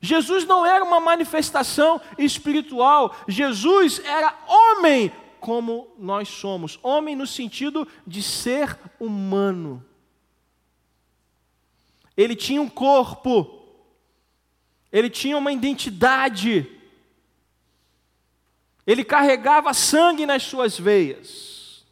Jesus 0.00 0.46
não 0.46 0.64
era 0.64 0.84
uma 0.84 1.00
manifestação 1.00 2.00
espiritual, 2.16 3.16
Jesus 3.26 4.00
era 4.04 4.32
homem 4.46 5.12
como 5.40 5.88
nós 5.98 6.28
somos, 6.28 6.78
homem 6.82 7.16
no 7.16 7.26
sentido 7.26 7.86
de 8.06 8.22
ser 8.22 8.78
humano. 8.98 9.84
Ele 12.16 12.34
tinha 12.34 12.60
um 12.60 12.68
corpo, 12.68 13.57
ele 14.92 15.10
tinha 15.10 15.36
uma 15.36 15.52
identidade. 15.52 16.66
Ele 18.86 19.04
carregava 19.04 19.74
sangue 19.74 20.24
nas 20.24 20.42
suas 20.42 20.78
veias. 20.78 21.84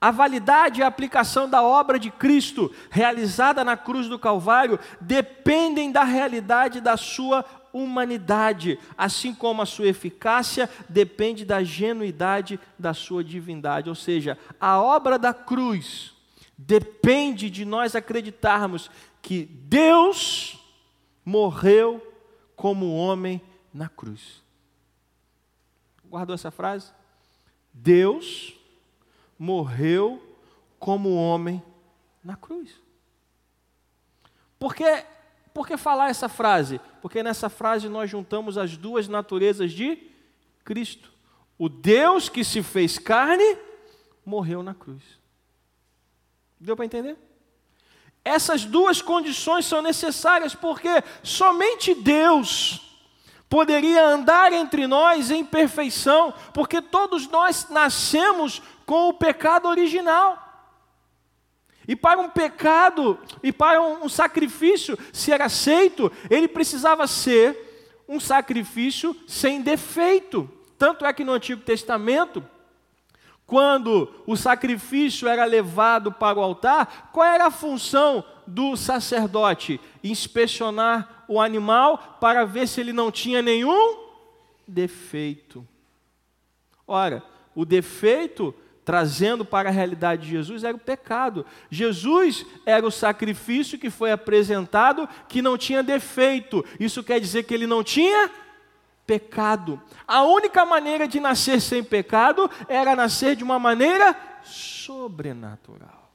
A 0.00 0.10
validade 0.12 0.80
e 0.80 0.82
a 0.84 0.86
aplicação 0.86 1.50
da 1.50 1.62
obra 1.62 1.98
de 1.98 2.10
Cristo 2.10 2.72
realizada 2.88 3.64
na 3.64 3.76
cruz 3.76 4.06
do 4.06 4.18
Calvário 4.18 4.78
dependem 5.00 5.90
da 5.90 6.04
realidade 6.04 6.80
da 6.80 6.96
sua 6.96 7.44
humanidade, 7.72 8.78
assim 8.96 9.34
como 9.34 9.60
a 9.60 9.66
sua 9.66 9.88
eficácia 9.88 10.70
depende 10.88 11.44
da 11.44 11.64
genuidade 11.64 12.60
da 12.78 12.94
sua 12.94 13.24
divindade. 13.24 13.88
Ou 13.88 13.94
seja, 13.94 14.38
a 14.60 14.80
obra 14.80 15.18
da 15.18 15.34
cruz 15.34 16.14
depende 16.56 17.50
de 17.50 17.64
nós 17.64 17.96
acreditarmos 17.96 18.88
que 19.20 19.44
Deus 19.44 20.57
morreu 21.28 22.00
como 22.56 22.96
homem 22.96 23.38
na 23.72 23.86
cruz. 23.86 24.42
Guardou 26.06 26.34
essa 26.34 26.50
frase? 26.50 26.90
Deus 27.70 28.58
morreu 29.38 30.36
como 30.78 31.14
homem 31.14 31.62
na 32.24 32.34
cruz. 32.34 32.80
Por 34.58 34.74
que, 34.74 35.04
por 35.52 35.66
que 35.66 35.76
falar 35.76 36.08
essa 36.08 36.30
frase? 36.30 36.80
Porque 37.02 37.22
nessa 37.22 37.50
frase 37.50 37.90
nós 37.90 38.10
juntamos 38.10 38.56
as 38.56 38.78
duas 38.78 39.06
naturezas 39.06 39.70
de 39.70 40.10
Cristo: 40.64 41.12
O 41.58 41.68
Deus 41.68 42.30
que 42.30 42.42
se 42.42 42.62
fez 42.62 42.98
carne 42.98 43.58
morreu 44.24 44.62
na 44.62 44.74
cruz. 44.74 45.02
Deu 46.58 46.74
para 46.74 46.86
entender? 46.86 47.18
Essas 48.24 48.64
duas 48.64 49.00
condições 49.00 49.66
são 49.66 49.80
necessárias 49.80 50.54
porque 50.54 51.02
somente 51.22 51.94
Deus 51.94 52.80
poderia 53.48 54.04
andar 54.04 54.52
entre 54.52 54.86
nós 54.86 55.30
em 55.30 55.44
perfeição, 55.44 56.34
porque 56.52 56.82
todos 56.82 57.26
nós 57.28 57.68
nascemos 57.70 58.60
com 58.84 59.08
o 59.08 59.14
pecado 59.14 59.66
original. 59.68 60.44
E 61.86 61.96
para 61.96 62.20
um 62.20 62.28
pecado, 62.28 63.18
e 63.42 63.50
para 63.50 63.80
um 63.80 64.08
sacrifício 64.10 64.98
ser 65.10 65.40
aceito, 65.40 66.12
ele 66.28 66.46
precisava 66.46 67.06
ser 67.06 67.96
um 68.06 68.20
sacrifício 68.20 69.16
sem 69.26 69.62
defeito. 69.62 70.50
Tanto 70.76 71.06
é 71.06 71.12
que 71.14 71.24
no 71.24 71.32
Antigo 71.32 71.62
Testamento, 71.62 72.44
quando 73.48 74.12
o 74.26 74.36
sacrifício 74.36 75.26
era 75.26 75.46
levado 75.46 76.12
para 76.12 76.38
o 76.38 76.42
altar, 76.42 77.08
qual 77.14 77.26
era 77.26 77.46
a 77.46 77.50
função 77.50 78.22
do 78.46 78.76
sacerdote? 78.76 79.80
Inspecionar 80.04 81.24
o 81.26 81.40
animal 81.40 82.18
para 82.20 82.44
ver 82.44 82.68
se 82.68 82.78
ele 82.78 82.92
não 82.92 83.10
tinha 83.10 83.40
nenhum 83.40 84.04
defeito. 84.66 85.66
Ora, 86.86 87.22
o 87.54 87.64
defeito 87.64 88.54
trazendo 88.84 89.46
para 89.46 89.70
a 89.70 89.72
realidade 89.72 90.26
de 90.26 90.32
Jesus 90.32 90.62
era 90.62 90.76
o 90.76 90.80
pecado. 90.80 91.46
Jesus 91.70 92.44
era 92.66 92.86
o 92.86 92.90
sacrifício 92.90 93.78
que 93.78 93.88
foi 93.88 94.12
apresentado 94.12 95.08
que 95.26 95.40
não 95.40 95.56
tinha 95.56 95.82
defeito. 95.82 96.62
Isso 96.78 97.02
quer 97.02 97.18
dizer 97.18 97.44
que 97.44 97.54
ele 97.54 97.66
não 97.66 97.82
tinha 97.82 98.30
pecado. 99.08 99.80
A 100.06 100.22
única 100.22 100.66
maneira 100.66 101.08
de 101.08 101.18
nascer 101.18 101.62
sem 101.62 101.82
pecado 101.82 102.50
era 102.68 102.94
nascer 102.94 103.34
de 103.34 103.42
uma 103.42 103.58
maneira 103.58 104.14
sobrenatural. 104.44 106.12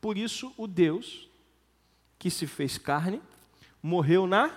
Por 0.00 0.16
isso, 0.16 0.50
o 0.56 0.66
Deus 0.66 1.28
que 2.18 2.30
se 2.30 2.46
fez 2.46 2.78
carne 2.78 3.20
morreu 3.82 4.26
na 4.26 4.50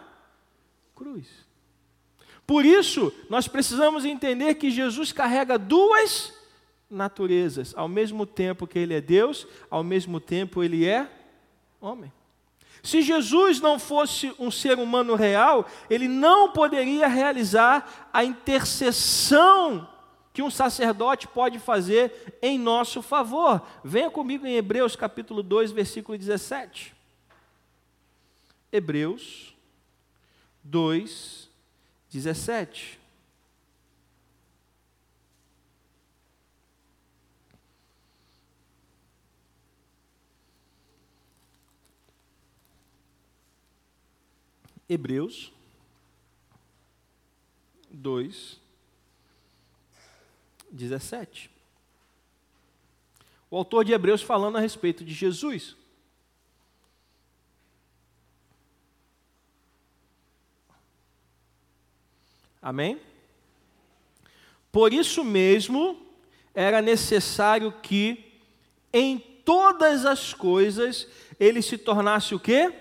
cruz. 0.96 1.28
Por 2.46 2.66
isso, 2.66 3.14
nós 3.30 3.46
precisamos 3.46 4.06
entender 4.06 4.56
que 4.56 4.72
Jesus 4.72 5.12
carrega 5.12 5.60
duas 5.60 6.34
naturezas. 6.90 7.74
Ao 7.76 7.90
mesmo 7.90 8.26
tempo 8.26 8.66
que 8.66 8.80
ele 8.80 8.94
é 8.94 9.02
Deus, 9.02 9.46
ao 9.70 9.84
mesmo 9.84 10.22
tempo 10.22 10.64
ele 10.64 10.86
é 10.86 11.12
homem. 11.82 12.10
Se 12.88 13.02
Jesus 13.02 13.60
não 13.60 13.78
fosse 13.78 14.34
um 14.40 14.50
ser 14.50 14.80
humano 14.80 15.14
real, 15.14 15.68
ele 15.90 16.08
não 16.08 16.54
poderia 16.54 17.06
realizar 17.06 18.08
a 18.14 18.24
intercessão 18.24 19.86
que 20.32 20.42
um 20.42 20.50
sacerdote 20.50 21.28
pode 21.28 21.60
fazer 21.60 22.38
em 22.42 22.58
nosso 22.58 23.02
favor. 23.02 23.62
Venha 23.84 24.10
comigo 24.10 24.48
em 24.48 24.56
Hebreus 24.56 24.96
capítulo 24.96 25.44
2, 25.44 25.74
versículo 25.74 26.18
17. 26.18 26.96
Hebreus 28.72 29.54
2, 30.64 31.50
17. 32.10 32.97
Hebreus 44.90 45.52
2, 47.90 48.60
17. 50.72 51.50
O 53.50 53.58
autor 53.58 53.84
de 53.84 53.94
Hebreus 53.94 54.22
falando 54.22 54.58
a 54.58 54.62
respeito 54.62 55.04
de 55.04 55.14
Jesus. 55.14 55.76
Amém? 62.62 63.00
Por 64.72 64.94
isso 64.94 65.24
mesmo 65.24 66.06
era 66.54 66.82
necessário 66.82 67.72
que 67.72 68.26
em 68.92 69.18
todas 69.18 70.06
as 70.06 70.34
coisas 70.34 71.08
ele 71.40 71.62
se 71.62 71.78
tornasse 71.78 72.36
o 72.36 72.40
quê? 72.40 72.74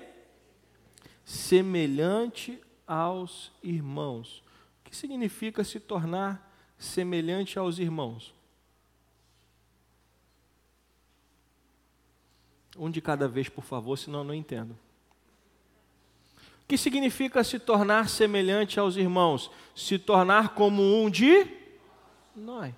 Semelhante 1.26 2.56
aos 2.86 3.50
irmãos. 3.60 4.44
O 4.80 4.88
que 4.88 4.96
significa 4.96 5.64
se 5.64 5.80
tornar 5.80 6.56
semelhante 6.78 7.58
aos 7.58 7.80
irmãos? 7.80 8.32
Um 12.78 12.88
de 12.88 13.00
cada 13.00 13.26
vez, 13.26 13.48
por 13.48 13.64
favor, 13.64 13.98
senão 13.98 14.20
eu 14.20 14.24
não 14.24 14.34
entendo. 14.34 14.70
O 16.62 16.68
que 16.68 16.78
significa 16.78 17.42
se 17.42 17.58
tornar 17.58 18.08
semelhante 18.08 18.78
aos 18.78 18.96
irmãos? 18.96 19.50
Se 19.74 19.98
tornar 19.98 20.54
como 20.54 20.80
um 20.82 21.10
de 21.10 21.44
nós. 22.36 22.74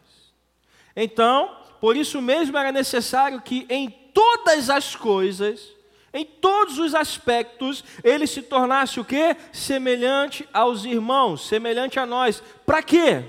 Então, 0.96 1.54
por 1.80 1.96
isso 1.96 2.22
mesmo 2.22 2.56
era 2.56 2.72
necessário 2.72 3.42
que 3.42 3.66
em 3.68 3.90
todas 3.90 4.70
as 4.70 4.96
coisas 4.96 5.76
em 6.12 6.24
todos 6.24 6.78
os 6.78 6.94
aspectos, 6.94 7.84
ele 8.02 8.26
se 8.26 8.42
tornasse 8.42 8.98
o 8.98 9.04
quê? 9.04 9.36
Semelhante 9.52 10.48
aos 10.52 10.84
irmãos, 10.84 11.46
semelhante 11.46 12.00
a 12.00 12.06
nós. 12.06 12.42
Para 12.64 12.82
quê? 12.82 13.24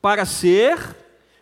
Para 0.00 0.24
ser 0.24 0.96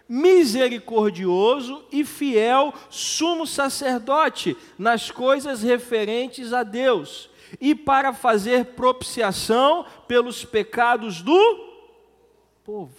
misericordioso 0.06 1.84
e 1.90 2.04
fiel 2.04 2.74
sumo 2.90 3.46
sacerdote 3.46 4.56
nas 4.76 5.10
coisas 5.10 5.62
referentes 5.62 6.52
a 6.52 6.64
Deus 6.64 7.30
e 7.60 7.74
para 7.74 8.12
fazer 8.12 8.66
propiciação 8.66 9.86
pelos 10.06 10.44
pecados 10.44 11.22
do 11.22 11.70
povo. 12.62 12.94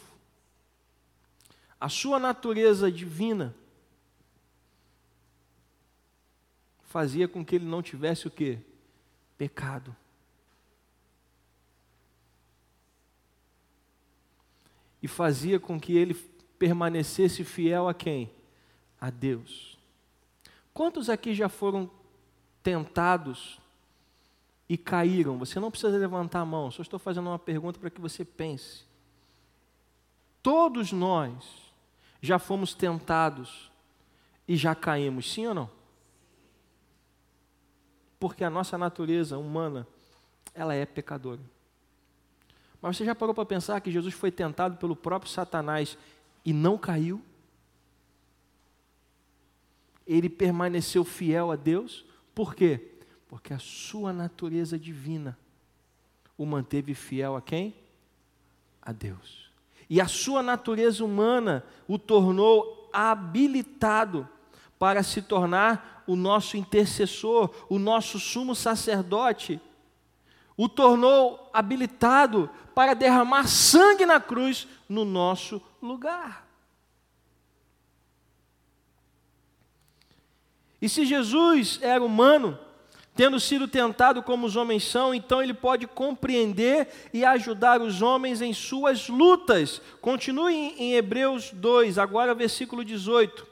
A 1.79 1.89
sua 1.89 2.17
natureza 2.17 2.91
divina 2.91 3.55
fazia 6.91 7.25
com 7.25 7.43
que 7.43 7.55
ele 7.55 7.65
não 7.65 7.81
tivesse 7.81 8.27
o 8.27 8.31
que? 8.31 8.59
Pecado. 9.37 9.95
E 15.01 15.07
fazia 15.07 15.59
com 15.59 15.79
que 15.79 15.95
ele 15.95 16.13
permanecesse 16.59 17.43
fiel 17.45 17.87
a 17.87 17.93
quem? 17.93 18.29
A 18.99 19.09
Deus. 19.09 19.79
Quantos 20.73 21.09
aqui 21.09 21.33
já 21.33 21.47
foram 21.47 21.89
tentados 22.61 23.59
e 24.67 24.77
caíram? 24.77 25.39
Você 25.39 25.59
não 25.59 25.71
precisa 25.71 25.97
levantar 25.97 26.41
a 26.41 26.45
mão, 26.45 26.69
só 26.69 26.81
estou 26.81 26.99
fazendo 26.99 27.27
uma 27.27 27.39
pergunta 27.39 27.79
para 27.79 27.89
que 27.89 28.01
você 28.01 28.25
pense. 28.25 28.83
Todos 30.43 30.91
nós 30.91 31.71
já 32.21 32.37
fomos 32.37 32.73
tentados 32.73 33.71
e 34.45 34.57
já 34.57 34.75
caímos, 34.75 35.31
sim 35.31 35.47
ou 35.47 35.53
não? 35.53 35.80
Porque 38.21 38.43
a 38.43 38.51
nossa 38.51 38.77
natureza 38.77 39.39
humana, 39.39 39.87
ela 40.53 40.75
é 40.75 40.85
pecadora. 40.85 41.41
Mas 42.79 42.95
você 42.95 43.03
já 43.03 43.15
parou 43.15 43.33
para 43.33 43.47
pensar 43.47 43.81
que 43.81 43.91
Jesus 43.91 44.13
foi 44.13 44.29
tentado 44.29 44.77
pelo 44.77 44.95
próprio 44.95 45.31
Satanás 45.31 45.97
e 46.45 46.53
não 46.53 46.77
caiu? 46.77 47.19
Ele 50.05 50.29
permaneceu 50.29 51.03
fiel 51.03 51.49
a 51.49 51.55
Deus, 51.55 52.05
por 52.35 52.53
quê? 52.53 52.91
Porque 53.27 53.55
a 53.55 53.59
sua 53.59 54.13
natureza 54.13 54.77
divina 54.77 55.35
o 56.37 56.45
manteve 56.45 56.93
fiel 56.93 57.35
a 57.35 57.41
quem? 57.41 57.75
A 58.83 58.91
Deus. 58.91 59.49
E 59.89 59.99
a 59.99 60.07
sua 60.07 60.43
natureza 60.43 61.03
humana 61.03 61.65
o 61.87 61.97
tornou 61.97 62.87
habilitado 62.93 64.29
para 64.77 65.01
se 65.01 65.23
tornar 65.23 66.00
o 66.11 66.15
nosso 66.15 66.57
intercessor, 66.57 67.49
o 67.69 67.79
nosso 67.79 68.19
sumo 68.19 68.53
sacerdote. 68.53 69.61
O 70.57 70.67
tornou 70.67 71.49
habilitado 71.53 72.49
para 72.75 72.93
derramar 72.93 73.47
sangue 73.47 74.05
na 74.05 74.19
cruz 74.19 74.67
no 74.89 75.05
nosso 75.05 75.61
lugar. 75.81 76.45
E 80.81 80.89
se 80.89 81.05
Jesus 81.05 81.79
era 81.81 82.03
humano, 82.03 82.59
tendo 83.15 83.39
sido 83.39 83.67
tentado 83.67 84.21
como 84.21 84.45
os 84.47 84.55
homens 84.55 84.83
são, 84.83 85.13
então 85.13 85.41
ele 85.41 85.53
pode 85.53 85.87
compreender 85.87 87.09
e 87.13 87.23
ajudar 87.23 87.81
os 87.81 88.01
homens 88.01 88.41
em 88.41 88.53
suas 88.53 89.07
lutas. 89.07 89.81
Continue 90.01 90.53
em 90.77 90.95
Hebreus 90.95 91.51
2, 91.51 91.97
agora 91.97 92.35
versículo 92.35 92.83
18. 92.83 93.50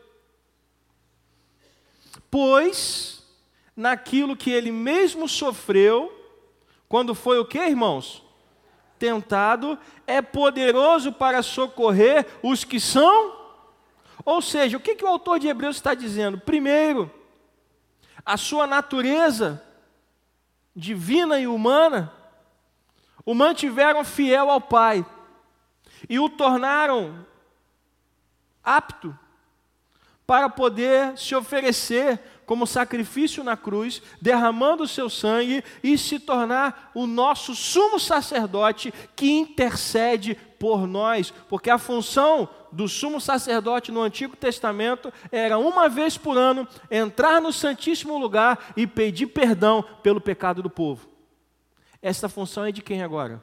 Pois 2.30 3.24
naquilo 3.76 4.36
que 4.36 4.52
ele 4.52 4.72
mesmo 4.72 5.28
sofreu, 5.28 6.14
quando 6.88 7.16
foi 7.16 7.40
o 7.40 7.46
que, 7.46 7.60
irmãos? 7.60 8.24
tentado, 9.00 9.80
é 10.06 10.22
poderoso 10.22 11.14
para 11.14 11.42
socorrer 11.42 12.28
os 12.44 12.64
que 12.66 12.80
são. 12.80 13.40
Ou 14.26 14.42
seja, 14.42 14.76
o 14.76 14.80
que, 14.80 14.94
que 14.94 15.06
o 15.06 15.08
autor 15.08 15.40
de 15.40 15.48
Hebreus 15.48 15.78
está 15.78 15.94
dizendo? 15.94 16.38
Primeiro, 16.38 17.10
a 18.26 18.36
sua 18.36 18.68
natureza 18.68 19.64
divina 20.76 21.40
e 21.40 21.48
humana 21.48 22.14
o 23.26 23.34
mantiveram 23.34 24.04
fiel 24.04 24.50
ao 24.50 24.60
Pai 24.60 25.06
e 26.10 26.20
o 26.20 26.30
tornaram 26.30 27.26
apto 28.64 29.18
para 30.30 30.48
poder 30.48 31.18
se 31.18 31.34
oferecer 31.34 32.20
como 32.46 32.68
sacrifício 32.68 33.44
na 33.44 33.58
cruz, 33.58 34.00
derramando 34.22 34.84
o 34.84 34.88
seu 34.88 35.10
sangue 35.10 35.64
e 35.84 35.98
se 35.98 36.20
tornar 36.20 36.92
o 36.94 37.08
nosso 37.08 37.56
sumo 37.56 38.00
sacerdote 38.00 38.94
que 39.16 39.32
intercede 39.32 40.36
por 40.60 40.86
nós, 40.86 41.34
porque 41.50 41.72
a 41.72 41.80
função 41.80 42.48
do 42.72 42.88
sumo 42.88 43.20
sacerdote 43.20 43.92
no 43.92 44.04
Antigo 44.04 44.36
Testamento 44.36 45.12
era 45.32 45.58
uma 45.58 45.90
vez 45.90 46.16
por 46.16 46.38
ano 46.38 46.68
entrar 46.92 47.42
no 47.42 47.52
Santíssimo 47.52 48.16
Lugar 48.20 48.72
e 48.78 48.86
pedir 48.86 49.26
perdão 49.26 49.84
pelo 50.04 50.22
pecado 50.22 50.62
do 50.62 50.70
povo. 50.70 51.10
Essa 52.04 52.30
função 52.30 52.66
é 52.66 52.72
de 52.72 52.84
quem 52.84 53.02
agora? 53.02 53.42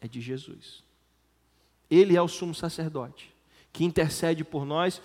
É 0.00 0.08
de 0.08 0.20
Jesus. 0.20 0.82
Ele 1.88 2.16
é 2.16 2.20
o 2.20 2.26
sumo 2.26 2.52
sacerdote 2.52 3.32
que 3.72 3.84
intercede 3.84 4.42
por 4.42 4.64
nós 4.64 5.00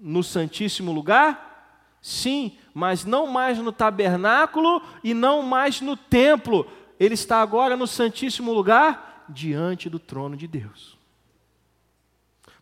no 0.00 0.22
Santíssimo 0.22 0.92
Lugar 0.92 1.50
Sim, 2.02 2.56
mas 2.72 3.04
não 3.04 3.26
mais 3.26 3.58
no 3.58 3.72
tabernáculo 3.72 4.82
e 5.04 5.12
não 5.12 5.42
mais 5.42 5.80
no 5.80 5.96
templo. 5.96 6.66
Ele 6.98 7.14
está 7.14 7.40
agora 7.42 7.76
no 7.76 7.86
Santíssimo 7.86 8.52
Lugar, 8.52 9.26
diante 9.28 9.88
do 9.88 9.98
trono 9.98 10.36
de 10.36 10.46
Deus. 10.46 10.98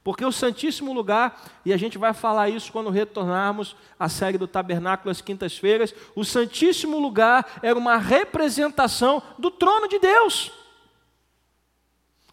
Porque 0.03 0.24
o 0.24 0.33
Santíssimo 0.33 0.92
Lugar, 0.92 1.40
e 1.64 1.72
a 1.72 1.77
gente 1.77 1.98
vai 1.98 2.12
falar 2.14 2.48
isso 2.48 2.72
quando 2.72 2.90
retornarmos 2.90 3.77
à 3.98 4.09
série 4.09 4.38
do 4.38 4.46
Tabernáculo 4.46 5.11
às 5.11 5.20
quintas-feiras, 5.20 5.94
o 6.14 6.24
Santíssimo 6.24 6.98
Lugar 6.98 7.61
era 7.62 7.79
uma 7.79 7.96
representação 7.96 9.22
do 9.38 9.51
trono 9.51 9.87
de 9.87 9.98
Deus. 9.98 10.51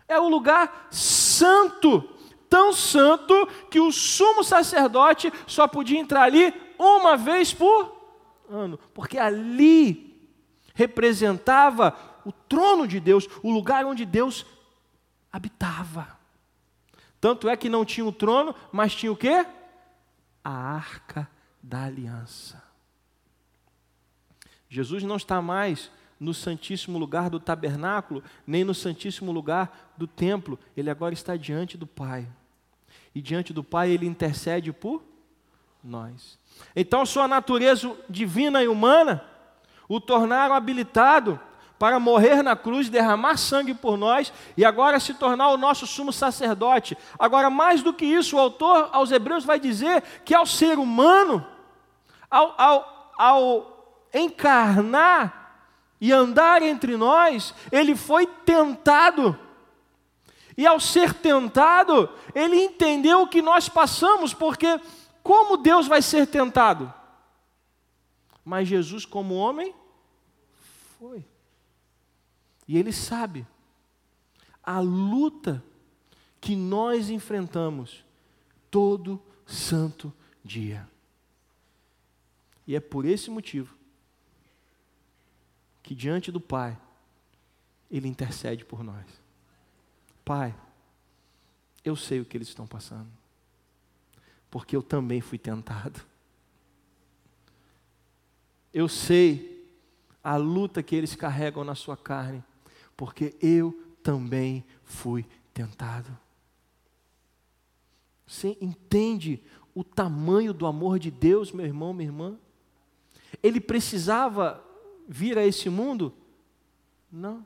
É 0.08 0.20
o 0.20 0.30
lugar 0.30 0.88
santo, 0.91 2.08
tão 2.50 2.74
santo 2.74 3.48
que 3.70 3.80
o 3.80 3.92
sumo 3.92 4.44
sacerdote 4.44 5.32
só 5.48 5.68
podia 5.68 6.00
entrar 6.00 6.24
ali 6.24 6.54
uma 6.78 7.16
vez 7.18 7.54
por 7.54 7.96
ano, 8.50 8.78
porque 8.94 9.18
ali 9.18 10.30
representava 10.74 11.98
o 12.26 12.32
trono 12.32 12.88
de 12.88 13.00
Deus, 13.00 13.28
o 13.44 13.52
lugar 13.52 13.86
onde 13.86 14.06
Deus 14.06 14.46
habitava. 15.32 16.18
Tanto 17.20 17.50
é 17.50 17.58
que 17.58 17.70
não 17.70 17.86
tinha 17.86 18.06
o 18.06 18.12
trono, 18.12 18.54
mas 18.72 18.94
tinha 18.96 19.12
o 19.12 19.18
quê? 19.18 19.46
A 20.44 20.52
arca 20.52 21.30
da 21.62 21.86
aliança. 21.86 22.64
Jesus 24.70 25.04
não 25.04 25.16
está 25.16 25.42
mais 25.42 25.92
no 26.19 26.34
santíssimo 26.34 26.97
lugar 26.97 27.30
do 27.30 27.39
tabernáculo, 27.39 28.23
nem 28.45 28.63
no 28.63 28.73
santíssimo 28.73 29.32
lugar 29.32 29.93
do 29.97 30.08
templo, 30.08 30.58
ele 30.75 30.89
agora 30.89 31.13
está 31.13 31.36
diante 31.36 31.78
do 31.78 31.86
Pai. 31.86 32.28
E 33.13 33.21
diante 33.21 33.54
do 33.54 33.63
Pai 33.63 33.91
ele 33.91 34.06
intercede 34.06 34.71
por 34.71 35.04
nós. 35.84 36.39
Então, 36.75 37.06
sua 37.06 37.28
natureza 37.28 37.95
divina 38.10 38.63
e 38.63 38.67
humana 38.67 39.23
o 39.88 39.99
tornaram 39.99 40.56
habilitado 40.56 41.39
para 41.78 41.99
morrer 41.99 42.41
na 42.41 42.56
cruz, 42.56 42.89
derramar 42.89 43.38
sangue 43.38 43.73
por 43.73 43.97
nós 43.97 44.32
e 44.56 44.63
agora 44.63 44.99
se 44.99 45.13
tornar 45.13 45.49
o 45.49 45.58
nosso 45.58 45.86
sumo 45.86 46.12
sacerdote. 46.12 46.97
Agora, 47.19 47.49
mais 47.49 47.84
do 47.84 47.93
que 47.93 48.06
isso, 48.06 48.38
o 48.38 48.39
autor 48.39 48.89
aos 48.91 49.12
Hebreus 49.12 49.43
vai 49.43 49.60
dizer 49.60 50.01
que 50.23 50.34
ao 50.34 50.45
ser 50.45 50.80
humano, 50.80 51.45
ao, 52.32 52.56
ao, 52.58 53.13
ao 53.17 54.08
encarnar 54.13 55.45
e 56.00 56.12
andar 56.12 56.62
entre 56.62 56.98
nós, 56.98 57.54
ele 57.72 57.96
foi 57.96 58.28
tentado. 58.28 59.38
E 60.58 60.66
ao 60.66 60.80
ser 60.80 61.14
tentado, 61.14 62.10
ele 62.34 62.56
entendeu 62.58 63.22
o 63.22 63.28
que 63.28 63.42
nós 63.42 63.68
passamos, 63.68 64.34
porque 64.34 64.80
como 65.22 65.58
Deus 65.58 65.88
vai 65.88 66.02
ser 66.02 66.28
tentado? 66.28 66.94
Mas 68.44 68.68
Jesus, 68.68 69.06
como 69.06 69.36
homem, 69.36 69.74
foi. 71.00 71.26
E 72.68 72.78
ele 72.78 72.94
sabe 72.94 73.46
a 74.64 74.80
luta 74.80 75.64
que 76.40 76.56
nós 76.56 77.10
enfrentamos 77.10 78.04
todo 78.70 79.22
santo 79.46 80.14
dia. 80.44 80.88
E 82.68 82.76
é 82.76 82.80
por 82.80 83.06
esse 83.06 83.30
motivo 83.30 83.75
que 85.86 85.93
diante 85.93 86.32
do 86.32 86.41
Pai, 86.41 86.78
Ele 87.91 88.08
intercede 88.08 88.65
por 88.65 88.84
nós. 88.84 89.06
Pai, 90.24 90.56
eu 91.84 91.95
sei 91.95 92.19
o 92.19 92.26
que 92.26 92.36
eles 92.36 92.48
estão 92.48 92.65
passando 92.65 93.08
porque 94.56 94.74
eu 94.74 94.82
também 94.82 95.19
fui 95.19 95.38
tentado. 95.38 96.00
Eu 98.74 98.88
sei 98.88 99.69
a 100.24 100.38
luta 100.38 100.82
que 100.82 100.95
eles 100.95 101.13
carregam 101.13 101.65
na 101.65 101.76
sua 101.76 101.98
carne, 101.98 102.41
porque 102.95 103.36
eu 103.41 103.78
também 104.02 104.63
fui 104.86 105.26
tentado. 105.54 106.17
Você 108.26 108.58
entende 108.62 109.43
o 109.74 109.84
tamanho 109.84 110.54
do 110.54 110.65
amor 110.65 111.00
de 111.00 111.12
Deus, 111.12 111.52
meu 111.52 111.65
irmão, 111.65 111.91
minha 111.91 112.08
irmã? 112.08 112.39
Ele 113.43 113.60
precisava 113.60 114.63
vir 115.08 115.38
a 115.38 115.46
esse 115.46 115.70
mundo? 115.70 116.13
Não. 117.12 117.46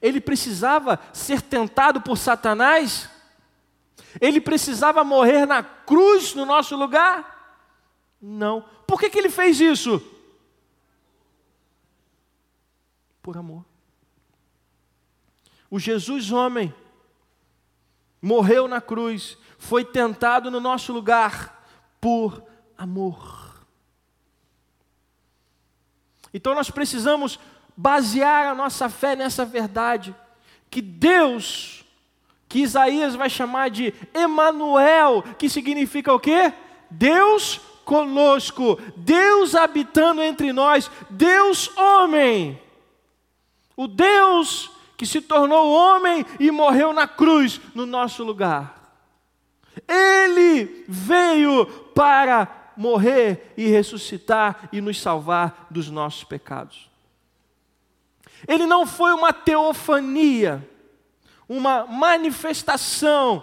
Ele 0.00 0.20
precisava 0.20 0.98
ser 1.12 1.40
tentado 1.40 2.00
por 2.00 2.18
Satanás? 2.18 3.08
Ele 4.20 4.40
precisava 4.40 5.04
morrer 5.04 5.46
na 5.46 5.62
cruz 5.62 6.34
no 6.34 6.44
nosso 6.44 6.76
lugar? 6.76 7.62
Não. 8.20 8.64
Por 8.86 8.98
que, 9.00 9.10
que 9.10 9.18
ele 9.18 9.30
fez 9.30 9.60
isso? 9.60 10.02
Por 13.22 13.36
amor. 13.36 13.64
O 15.70 15.78
Jesus 15.78 16.30
homem 16.30 16.74
morreu 18.20 18.66
na 18.66 18.80
cruz, 18.80 19.36
foi 19.58 19.84
tentado 19.84 20.50
no 20.50 20.60
nosso 20.60 20.92
lugar 20.92 21.66
por 22.00 22.42
amor. 22.76 23.43
Então 26.34 26.54
nós 26.54 26.70
precisamos 26.70 27.38
basear 27.76 28.48
a 28.48 28.54
nossa 28.54 28.90
fé 28.90 29.16
nessa 29.16 29.46
verdade 29.46 30.14
que 30.68 30.82
Deus 30.82 31.84
que 32.54 32.60
Isaías 32.60 33.16
vai 33.16 33.28
chamar 33.28 33.68
de 33.68 33.92
Emanuel, 34.14 35.24
que 35.36 35.48
significa 35.48 36.12
o 36.12 36.20
quê? 36.20 36.52
Deus 36.88 37.60
conosco, 37.84 38.78
Deus 38.96 39.56
habitando 39.56 40.22
entre 40.22 40.52
nós, 40.52 40.88
Deus 41.10 41.76
homem. 41.76 42.60
O 43.76 43.88
Deus 43.88 44.70
que 44.96 45.04
se 45.04 45.20
tornou 45.20 45.72
homem 45.72 46.24
e 46.38 46.52
morreu 46.52 46.92
na 46.92 47.08
cruz 47.08 47.60
no 47.74 47.84
nosso 47.84 48.22
lugar. 48.22 48.94
Ele 49.88 50.84
veio 50.86 51.66
para 51.92 52.46
morrer 52.76 53.52
e 53.56 53.66
ressuscitar 53.66 54.68
e 54.72 54.80
nos 54.80 55.00
salvar 55.00 55.66
dos 55.70 55.90
nossos 55.90 56.24
pecados. 56.24 56.90
Ele 58.46 58.66
não 58.66 58.86
foi 58.86 59.12
uma 59.12 59.32
teofania 59.32 60.68
uma 61.48 61.86
manifestação 61.86 63.42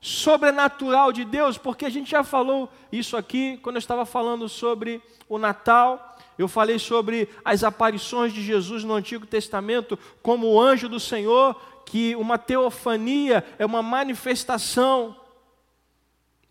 sobrenatural 0.00 1.12
de 1.12 1.24
Deus, 1.24 1.58
porque 1.58 1.84
a 1.84 1.90
gente 1.90 2.10
já 2.10 2.24
falou 2.24 2.68
isso 2.90 3.16
aqui 3.16 3.58
quando 3.62 3.76
eu 3.76 3.80
estava 3.80 4.04
falando 4.04 4.48
sobre 4.48 5.00
o 5.28 5.38
Natal. 5.38 6.16
Eu 6.38 6.48
falei 6.48 6.78
sobre 6.78 7.28
as 7.44 7.62
aparições 7.62 8.32
de 8.32 8.42
Jesus 8.42 8.84
no 8.84 8.94
Antigo 8.94 9.26
Testamento 9.26 9.98
como 10.22 10.48
o 10.48 10.60
anjo 10.60 10.88
do 10.88 10.98
Senhor, 10.98 11.60
que 11.86 12.16
uma 12.16 12.38
teofania 12.38 13.44
é 13.58 13.66
uma 13.66 13.82
manifestação 13.82 15.16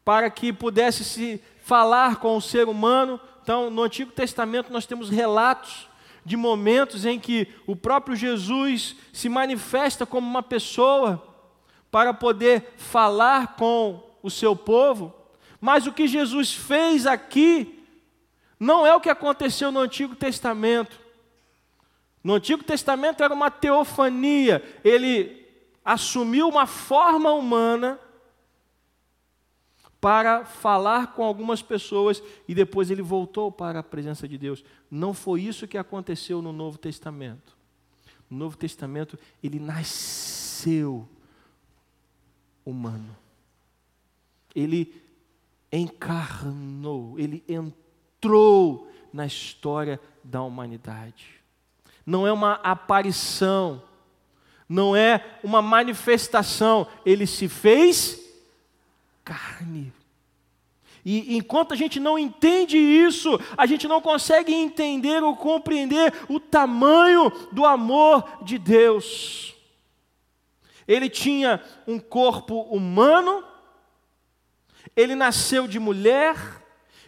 para 0.05 0.29
que 0.29 0.53
pudesse 0.53 1.03
se 1.03 1.41
falar 1.61 2.17
com 2.17 2.35
o 2.35 2.41
ser 2.41 2.67
humano. 2.67 3.19
Então, 3.41 3.69
no 3.69 3.83
Antigo 3.83 4.11
Testamento 4.11 4.71
nós 4.71 4.85
temos 4.85 5.09
relatos 5.09 5.89
de 6.23 6.37
momentos 6.37 7.05
em 7.05 7.19
que 7.19 7.47
o 7.65 7.75
próprio 7.75 8.15
Jesus 8.15 8.95
se 9.11 9.27
manifesta 9.27 10.05
como 10.05 10.27
uma 10.27 10.43
pessoa 10.43 11.21
para 11.89 12.13
poder 12.13 12.73
falar 12.77 13.55
com 13.55 14.03
o 14.21 14.29
seu 14.29 14.55
povo, 14.55 15.13
mas 15.59 15.87
o 15.87 15.91
que 15.91 16.07
Jesus 16.07 16.53
fez 16.53 17.05
aqui 17.05 17.83
não 18.59 18.85
é 18.85 18.95
o 18.95 19.01
que 19.01 19.09
aconteceu 19.09 19.71
no 19.71 19.79
Antigo 19.79 20.15
Testamento. 20.15 20.99
No 22.23 22.35
Antigo 22.35 22.63
Testamento 22.63 23.23
era 23.23 23.33
uma 23.33 23.49
teofania, 23.49 24.63
ele 24.83 25.43
assumiu 25.83 26.47
uma 26.47 26.67
forma 26.67 27.33
humana 27.33 27.99
para 30.01 30.43
falar 30.43 31.13
com 31.13 31.23
algumas 31.23 31.61
pessoas 31.61 32.23
e 32.47 32.55
depois 32.55 32.89
ele 32.89 33.03
voltou 33.03 33.51
para 33.51 33.79
a 33.79 33.83
presença 33.83 34.27
de 34.27 34.35
Deus. 34.35 34.65
Não 34.89 35.13
foi 35.13 35.43
isso 35.43 35.67
que 35.67 35.77
aconteceu 35.77 36.41
no 36.41 36.51
Novo 36.51 36.79
Testamento. 36.79 37.55
No 38.27 38.39
Novo 38.39 38.57
Testamento, 38.57 39.17
ele 39.43 39.59
nasceu 39.59 41.07
humano. 42.65 43.15
Ele 44.55 45.01
encarnou, 45.71 47.19
ele 47.19 47.43
entrou 47.47 48.91
na 49.13 49.27
história 49.27 49.99
da 50.23 50.41
humanidade. 50.41 51.27
Não 52.03 52.25
é 52.25 52.31
uma 52.33 52.53
aparição, 52.55 53.83
não 54.67 54.95
é 54.95 55.37
uma 55.43 55.61
manifestação, 55.61 56.87
ele 57.05 57.27
se 57.27 57.47
fez 57.47 58.20
carne. 59.23 59.93
E 61.03 61.35
enquanto 61.35 61.73
a 61.73 61.75
gente 61.75 61.99
não 61.99 62.17
entende 62.17 62.77
isso, 62.77 63.39
a 63.57 63.65
gente 63.65 63.87
não 63.87 64.01
consegue 64.01 64.53
entender 64.53 65.23
ou 65.23 65.35
compreender 65.35 66.13
o 66.29 66.39
tamanho 66.39 67.31
do 67.51 67.65
amor 67.65 68.43
de 68.43 68.57
Deus. 68.57 69.55
Ele 70.87 71.09
tinha 71.09 71.63
um 71.87 71.99
corpo 71.99 72.61
humano, 72.61 73.43
ele 74.95 75.15
nasceu 75.15 75.67
de 75.67 75.79
mulher 75.79 76.35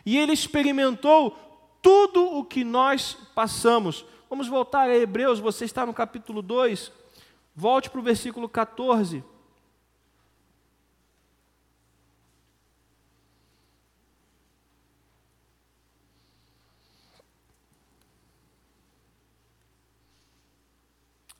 e 0.05 0.17
ele 0.17 0.33
experimentou 0.33 1.37
tudo 1.81 2.37
o 2.37 2.43
que 2.43 2.63
nós 2.63 3.15
passamos. 3.35 4.05
Vamos 4.29 4.47
voltar 4.47 4.89
a 4.89 4.97
Hebreus, 4.97 5.39
você 5.39 5.65
está 5.65 5.85
no 5.85 5.93
capítulo 5.93 6.41
2, 6.41 6.91
volte 7.55 7.89
para 7.89 7.99
o 7.99 8.03
versículo 8.03 8.49
14. 8.49 9.23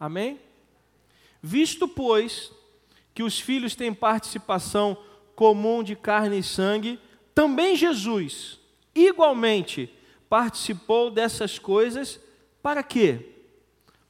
Amém? 0.04 0.38
Visto, 1.42 1.88
pois, 1.88 2.52
que 3.14 3.24
os 3.24 3.40
filhos 3.40 3.74
têm 3.74 3.94
participação 3.94 4.98
comum 5.34 5.82
de 5.82 5.96
carne 5.96 6.40
e 6.40 6.44
sangue, 6.44 7.00
também 7.34 7.74
Jesus, 7.74 8.60
igualmente, 8.94 9.90
participou 10.28 11.10
dessas 11.10 11.58
coisas 11.58 12.20
para 12.62 12.84
quê? 12.84 13.30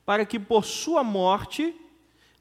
Para 0.03 0.25
que 0.25 0.39
por 0.39 0.65
sua 0.65 1.03
morte 1.03 1.75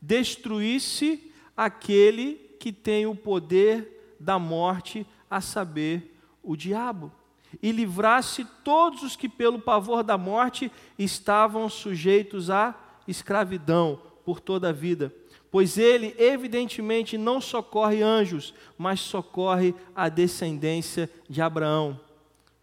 destruísse 0.01 1.31
aquele 1.55 2.57
que 2.59 2.73
tem 2.73 3.05
o 3.05 3.15
poder 3.15 4.17
da 4.19 4.39
morte, 4.39 5.07
a 5.29 5.43
saber, 5.43 6.19
o 6.43 6.57
diabo 6.57 7.13
e 7.61 7.71
livrasse 7.71 8.47
todos 8.65 9.03
os 9.03 9.15
que, 9.15 9.29
pelo 9.29 9.59
pavor 9.59 10.03
da 10.03 10.17
morte, 10.17 10.73
estavam 10.99 11.69
sujeitos 11.69 12.49
a 12.49 12.75
escravidão 13.07 14.01
por 14.25 14.41
toda 14.41 14.69
a 14.69 14.73
vida. 14.73 15.13
Pois 15.51 15.77
ele, 15.77 16.15
evidentemente, 16.19 17.19
não 17.19 17.41
socorre 17.41 18.03
anjos, 18.03 18.55
mas 18.79 19.01
socorre 19.01 19.75
a 19.95 20.09
descendência 20.09 21.11
de 21.29 21.43
Abraão. 21.43 22.01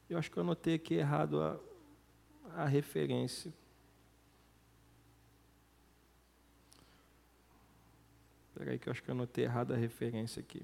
Eu 0.09 0.17
acho 0.17 0.31
que 0.31 0.37
eu 0.37 0.41
anotei 0.41 0.75
aqui 0.75 0.95
errado 0.95 1.39
a, 1.39 1.59
a 2.55 2.65
referência. 2.65 3.53
Espera 8.49 8.71
aí 8.71 8.79
que 8.79 8.89
eu 8.89 8.91
acho 8.91 9.03
que 9.03 9.09
eu 9.09 9.13
anotei 9.13 9.43
errado 9.45 9.73
a 9.73 9.77
referência 9.77 10.39
aqui. 10.39 10.63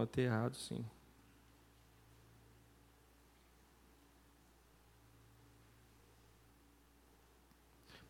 Anotei 0.00 0.24
errado, 0.24 0.56
sim. 0.56 0.82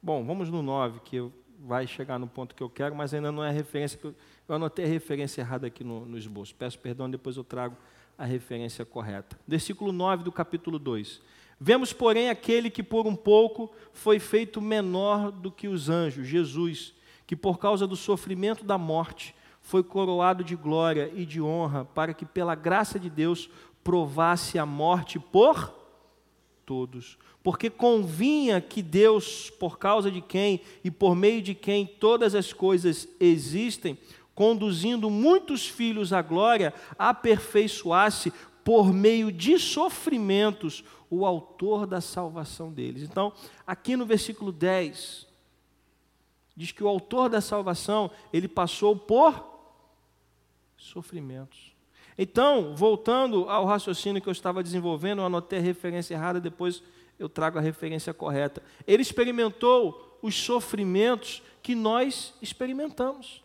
Bom, 0.00 0.24
vamos 0.24 0.48
no 0.48 0.62
9, 0.62 1.00
que 1.00 1.20
vai 1.58 1.88
chegar 1.88 2.16
no 2.16 2.28
ponto 2.28 2.54
que 2.54 2.62
eu 2.62 2.70
quero, 2.70 2.94
mas 2.94 3.12
ainda 3.12 3.32
não 3.32 3.42
é 3.42 3.48
a 3.48 3.52
referência 3.52 3.98
que 3.98 4.04
eu, 4.04 4.14
eu 4.48 4.54
anotei 4.54 4.84
a 4.84 4.88
referência 4.88 5.40
errada 5.40 5.66
aqui 5.66 5.82
no, 5.82 6.06
no 6.06 6.16
esboço. 6.16 6.54
Peço 6.54 6.78
perdão, 6.78 7.10
depois 7.10 7.36
eu 7.36 7.42
trago 7.42 7.76
a 8.16 8.24
referência 8.24 8.84
correta. 8.84 9.36
Versículo 9.44 9.90
9 9.90 10.22
do 10.22 10.30
capítulo 10.30 10.78
2. 10.78 11.20
Vemos, 11.58 11.92
porém, 11.92 12.30
aquele 12.30 12.70
que 12.70 12.84
por 12.84 13.04
um 13.04 13.16
pouco 13.16 13.68
foi 13.92 14.20
feito 14.20 14.60
menor 14.60 15.32
do 15.32 15.50
que 15.50 15.66
os 15.66 15.88
anjos, 15.88 16.28
Jesus, 16.28 16.94
que 17.26 17.34
por 17.34 17.58
causa 17.58 17.84
do 17.84 17.96
sofrimento 17.96 18.62
da 18.62 18.78
morte 18.78 19.34
foi 19.60 19.82
coroado 19.82 20.42
de 20.42 20.56
glória 20.56 21.10
e 21.14 21.24
de 21.24 21.40
honra, 21.40 21.84
para 21.84 22.14
que, 22.14 22.24
pela 22.24 22.54
graça 22.54 22.98
de 22.98 23.10
Deus, 23.10 23.48
provasse 23.84 24.58
a 24.58 24.66
morte 24.66 25.18
por 25.18 25.72
todos. 26.66 27.18
Porque 27.42 27.70
convinha 27.70 28.60
que 28.60 28.82
Deus, 28.82 29.50
por 29.50 29.78
causa 29.78 30.10
de 30.10 30.20
quem 30.20 30.60
e 30.84 30.90
por 30.90 31.14
meio 31.14 31.42
de 31.42 31.54
quem 31.54 31.86
todas 31.86 32.34
as 32.34 32.52
coisas 32.52 33.08
existem, 33.18 33.98
conduzindo 34.34 35.10
muitos 35.10 35.66
filhos 35.66 36.12
à 36.12 36.22
glória, 36.22 36.72
aperfeiçoasse 36.98 38.32
por 38.64 38.92
meio 38.92 39.32
de 39.32 39.58
sofrimentos 39.58 40.84
o 41.10 41.26
autor 41.26 41.86
da 41.86 42.00
salvação 42.00 42.72
deles. 42.72 43.02
Então, 43.02 43.32
aqui 43.66 43.96
no 43.96 44.06
versículo 44.06 44.52
10, 44.52 45.26
diz 46.56 46.70
que 46.70 46.84
o 46.84 46.88
autor 46.88 47.28
da 47.28 47.40
salvação, 47.40 48.10
ele 48.32 48.46
passou 48.46 48.94
por 48.94 49.49
sofrimentos. 50.80 51.72
Então, 52.16 52.74
voltando 52.74 53.48
ao 53.48 53.64
raciocínio 53.64 54.20
que 54.20 54.28
eu 54.28 54.32
estava 54.32 54.62
desenvolvendo, 54.62 55.20
eu 55.20 55.26
anotei 55.26 55.58
a 55.58 55.62
referência 55.62 56.14
errada, 56.14 56.40
depois 56.40 56.82
eu 57.18 57.28
trago 57.28 57.58
a 57.58 57.62
referência 57.62 58.12
correta. 58.12 58.62
Ele 58.86 59.02
experimentou 59.02 60.18
os 60.22 60.34
sofrimentos 60.34 61.42
que 61.62 61.74
nós 61.74 62.34
experimentamos. 62.42 63.42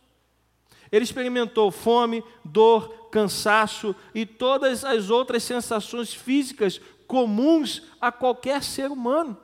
Ele 0.91 1.03
experimentou 1.03 1.71
fome, 1.71 2.23
dor, 2.43 3.09
cansaço 3.09 3.95
e 4.13 4.25
todas 4.25 4.83
as 4.83 5.09
outras 5.09 5.43
sensações 5.43 6.13
físicas 6.13 6.79
comuns 7.07 7.83
a 7.99 8.11
qualquer 8.11 8.63
ser 8.63 8.91
humano. 8.91 9.37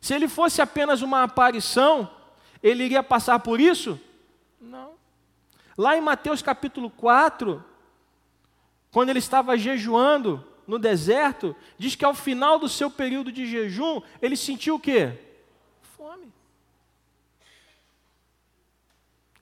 Se 0.00 0.14
ele 0.14 0.28
fosse 0.28 0.62
apenas 0.62 1.02
uma 1.02 1.22
aparição, 1.22 2.10
ele 2.62 2.84
iria 2.84 3.02
passar 3.02 3.38
por 3.40 3.60
isso? 3.60 3.98
Não. 4.60 4.92
Lá 5.76 5.96
em 5.96 6.00
Mateus 6.00 6.40
capítulo 6.40 6.90
4, 6.90 7.62
quando 8.90 9.10
ele 9.10 9.18
estava 9.18 9.58
jejuando 9.58 10.42
no 10.66 10.78
deserto, 10.78 11.54
diz 11.76 11.94
que 11.94 12.04
ao 12.04 12.14
final 12.14 12.58
do 12.58 12.68
seu 12.68 12.90
período 12.90 13.30
de 13.30 13.46
jejum, 13.46 14.00
ele 14.22 14.36
sentiu 14.36 14.76
o 14.76 14.80
quê? 14.80 15.18
Fome. 15.96 16.32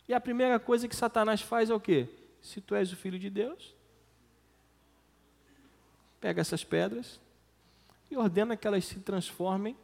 E 0.08 0.12
a 0.12 0.20
primeira 0.20 0.58
coisa 0.58 0.88
que 0.88 0.96
Satanás 0.96 1.40
faz 1.40 1.70
é 1.70 1.74
o 1.74 1.80
quê? 1.80 2.08
Se 2.42 2.60
tu 2.60 2.74
és 2.74 2.92
o 2.92 2.96
filho 2.96 3.18
de 3.18 3.30
Deus, 3.30 3.74
pega 6.20 6.40
essas 6.40 6.64
pedras 6.64 7.20
e 8.10 8.16
ordena 8.16 8.56
que 8.56 8.66
elas 8.66 8.84
se 8.84 8.98
transformem 9.00 9.76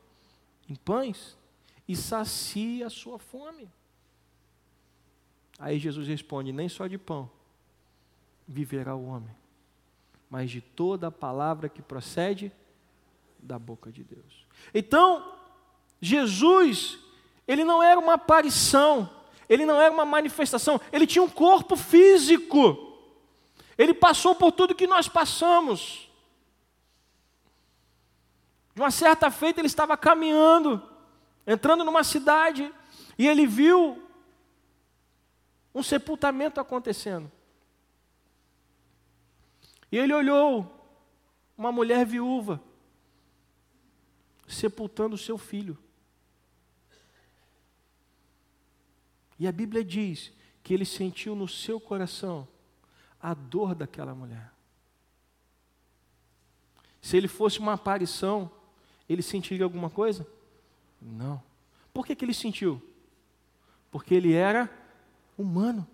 em 0.68 0.74
pães 0.74 1.38
e 1.86 1.96
sacie 1.96 2.82
a 2.82 2.90
sua 2.90 3.18
fome. 3.18 3.70
Aí 5.60 5.78
Jesus 5.78 6.08
responde: 6.08 6.52
Nem 6.52 6.68
só 6.68 6.86
de 6.86 6.96
pão 6.96 7.30
viverá 8.48 8.96
o 8.96 9.06
homem, 9.06 9.30
mas 10.28 10.50
de 10.50 10.62
toda 10.62 11.08
a 11.08 11.12
palavra 11.12 11.68
que 11.68 11.82
procede 11.82 12.50
da 13.38 13.58
boca 13.58 13.92
de 13.92 14.02
Deus. 14.02 14.46
Então, 14.74 15.34
Jesus, 16.00 16.98
ele 17.46 17.62
não 17.62 17.82
era 17.82 18.00
uma 18.00 18.14
aparição, 18.14 19.08
ele 19.48 19.66
não 19.66 19.78
era 19.80 19.92
uma 19.92 20.06
manifestação, 20.06 20.80
ele 20.90 21.06
tinha 21.06 21.22
um 21.22 21.28
corpo 21.28 21.76
físico. 21.76 22.88
Ele 23.76 23.94
passou 23.94 24.34
por 24.34 24.52
tudo 24.52 24.74
que 24.74 24.86
nós 24.86 25.08
passamos. 25.08 26.10
De 28.74 28.80
uma 28.80 28.90
certa 28.90 29.30
feita, 29.30 29.60
ele 29.60 29.68
estava 29.68 29.96
caminhando, 29.96 30.82
entrando 31.46 31.82
numa 31.82 32.04
cidade, 32.04 32.70
e 33.18 33.26
ele 33.26 33.46
viu 33.46 34.02
um 35.74 35.82
sepultamento 35.82 36.60
acontecendo. 36.60 37.30
E 39.90 39.98
ele 39.98 40.12
olhou 40.12 40.76
uma 41.56 41.72
mulher 41.72 42.06
viúva 42.06 42.60
sepultando 44.46 45.16
seu 45.16 45.38
filho. 45.38 45.78
E 49.38 49.46
a 49.46 49.52
Bíblia 49.52 49.84
diz 49.84 50.32
que 50.62 50.74
ele 50.74 50.84
sentiu 50.84 51.34
no 51.34 51.48
seu 51.48 51.80
coração 51.80 52.46
a 53.20 53.32
dor 53.34 53.74
daquela 53.74 54.14
mulher. 54.14 54.52
Se 57.00 57.16
ele 57.16 57.28
fosse 57.28 57.58
uma 57.58 57.74
aparição, 57.74 58.50
ele 59.08 59.22
sentiria 59.22 59.64
alguma 59.64 59.88
coisa? 59.88 60.26
Não. 61.00 61.42
Por 61.92 62.06
que, 62.06 62.14
que 62.14 62.24
ele 62.24 62.34
sentiu? 62.34 62.82
Porque 63.90 64.14
ele 64.14 64.32
era 64.32 64.70
humano. 65.40 65.86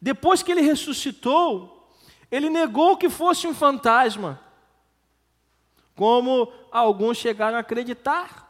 Depois 0.00 0.42
que 0.42 0.50
ele 0.50 0.62
ressuscitou, 0.62 1.90
ele 2.30 2.48
negou 2.48 2.96
que 2.96 3.10
fosse 3.10 3.46
um 3.46 3.54
fantasma, 3.54 4.40
como 5.94 6.50
alguns 6.70 7.18
chegaram 7.18 7.56
a 7.56 7.60
acreditar. 7.60 8.48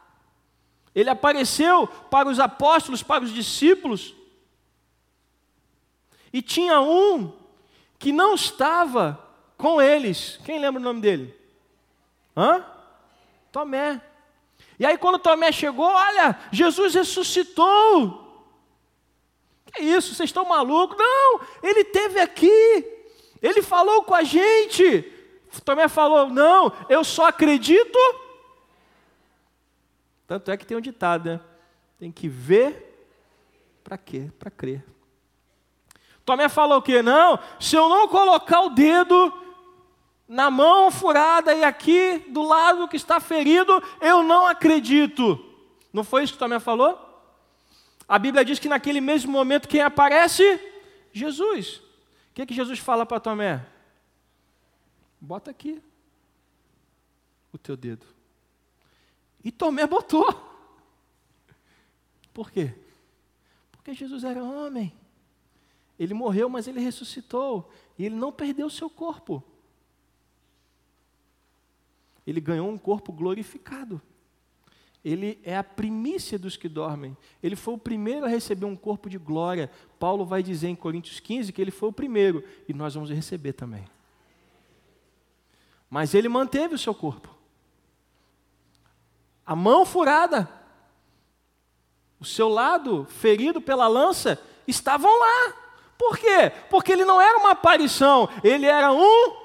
Ele 0.93 1.09
apareceu 1.09 1.87
para 1.87 2.29
os 2.29 2.39
apóstolos, 2.39 3.03
para 3.03 3.23
os 3.23 3.33
discípulos, 3.33 4.13
e 6.31 6.41
tinha 6.41 6.79
um 6.79 7.33
que 7.99 8.11
não 8.11 8.35
estava 8.35 9.19
com 9.57 9.81
eles. 9.81 10.39
Quem 10.45 10.59
lembra 10.59 10.79
o 10.79 10.83
nome 10.83 11.01
dele? 11.01 11.35
Hã? 12.35 12.65
Tomé. 13.51 14.01
E 14.81 14.85
aí, 14.85 14.97
quando 14.97 15.19
Tomé 15.19 15.51
chegou, 15.51 15.85
olha, 15.85 16.35
Jesus 16.51 16.95
ressuscitou. 16.95 18.19
Que 19.71 19.83
isso, 19.83 20.15
vocês 20.15 20.29
estão 20.29 20.43
malucos? 20.43 20.97
Não, 20.97 21.39
ele 21.61 21.83
teve 21.83 22.19
aqui, 22.19 22.87
ele 23.43 23.61
falou 23.61 24.03
com 24.03 24.15
a 24.15 24.23
gente. 24.23 25.03
Tomé 25.63 25.87
falou: 25.87 26.31
Não, 26.31 26.73
eu 26.89 27.03
só 27.03 27.27
acredito. 27.27 27.99
Tanto 30.25 30.49
é 30.49 30.57
que 30.57 30.65
tem 30.65 30.75
um 30.75 30.81
ditado, 30.81 31.29
né? 31.29 31.39
Tem 31.99 32.11
que 32.11 32.27
ver 32.27 33.07
para 33.83 33.99
quê? 33.99 34.31
Para 34.39 34.49
crer. 34.49 34.83
Tomé 36.25 36.49
falou 36.49 36.79
o 36.79 36.81
quê? 36.81 37.03
Não, 37.03 37.37
se 37.59 37.75
eu 37.75 37.87
não 37.87 38.07
colocar 38.07 38.61
o 38.61 38.69
dedo 38.69 39.31
na 40.31 40.49
mão 40.49 40.89
furada 40.89 41.53
e 41.53 41.61
aqui 41.61 42.19
do 42.29 42.41
lado 42.41 42.87
que 42.87 42.95
está 42.95 43.19
ferido, 43.19 43.73
eu 43.99 44.23
não 44.23 44.47
acredito. 44.47 45.37
Não 45.91 46.05
foi 46.05 46.23
isso 46.23 46.31
que 46.31 46.39
Tomé 46.39 46.57
falou? 46.57 46.97
A 48.07 48.17
Bíblia 48.17 48.45
diz 48.45 48.57
que 48.57 48.69
naquele 48.69 49.01
mesmo 49.01 49.29
momento 49.29 49.67
quem 49.67 49.81
aparece? 49.81 50.41
Jesus. 51.11 51.81
O 52.29 52.33
que, 52.33 52.45
que 52.45 52.53
Jesus 52.53 52.79
fala 52.79 53.05
para 53.05 53.19
Tomé? 53.19 53.65
Bota 55.19 55.51
aqui 55.51 55.83
o 57.51 57.57
teu 57.57 57.75
dedo. 57.75 58.05
E 59.43 59.51
Tomé 59.51 59.85
botou. 59.85 60.33
Por 62.33 62.49
quê? 62.49 62.73
Porque 63.69 63.93
Jesus 63.93 64.23
era 64.23 64.41
homem. 64.41 64.97
Ele 65.99 66.13
morreu, 66.13 66.47
mas 66.47 66.69
ele 66.69 66.79
ressuscitou. 66.79 67.69
E 67.99 68.05
ele 68.05 68.15
não 68.15 68.31
perdeu 68.31 68.67
o 68.67 68.71
seu 68.71 68.89
corpo 68.89 69.50
ele 72.25 72.39
ganhou 72.39 72.69
um 72.69 72.77
corpo 72.77 73.11
glorificado. 73.11 74.01
Ele 75.03 75.39
é 75.43 75.57
a 75.57 75.63
primícia 75.63 76.37
dos 76.37 76.55
que 76.55 76.69
dormem. 76.69 77.17
Ele 77.41 77.55
foi 77.55 77.73
o 77.73 77.77
primeiro 77.77 78.25
a 78.25 78.29
receber 78.29 78.65
um 78.65 78.75
corpo 78.75 79.09
de 79.09 79.17
glória. 79.17 79.71
Paulo 79.99 80.25
vai 80.25 80.43
dizer 80.43 80.67
em 80.67 80.75
Coríntios 80.75 81.19
15 81.19 81.51
que 81.51 81.61
ele 81.61 81.71
foi 81.71 81.89
o 81.89 81.93
primeiro 81.93 82.43
e 82.67 82.73
nós 82.73 82.93
vamos 82.93 83.09
receber 83.09 83.53
também. 83.53 83.83
Mas 85.89 86.13
ele 86.13 86.29
manteve 86.29 86.75
o 86.75 86.77
seu 86.77 86.93
corpo. 86.93 87.35
A 89.43 89.55
mão 89.55 89.85
furada, 89.85 90.47
o 92.19 92.25
seu 92.25 92.47
lado 92.47 93.05
ferido 93.05 93.59
pela 93.59 93.87
lança, 93.87 94.39
estavam 94.67 95.11
lá. 95.19 95.53
Por 95.97 96.17
quê? 96.17 96.51
Porque 96.69 96.91
ele 96.91 97.03
não 97.03 97.19
era 97.19 97.37
uma 97.39 97.51
aparição, 97.51 98.29
ele 98.43 98.67
era 98.67 98.93
um 98.93 99.35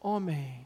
homem. 0.00 0.57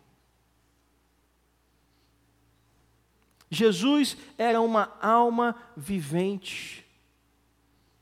Jesus 3.53 4.17
era 4.39 4.63
uma 4.63 4.91
alma 4.99 5.55
vivente. 5.77 6.87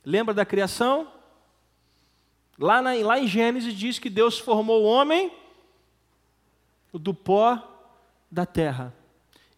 Lembra 0.05 0.33
da 0.33 0.47
criação? 0.47 1.13
Lá, 2.57 2.81
na, 2.81 2.93
lá 2.95 3.19
em 3.19 3.27
Gênesis 3.27 3.75
diz 3.75 3.99
que 3.99 4.09
Deus 4.09 4.39
formou 4.39 4.83
o 4.83 4.87
homem 4.87 5.37
do 6.93 7.13
pó 7.13 7.61
da 8.31 8.47
terra. 8.47 8.95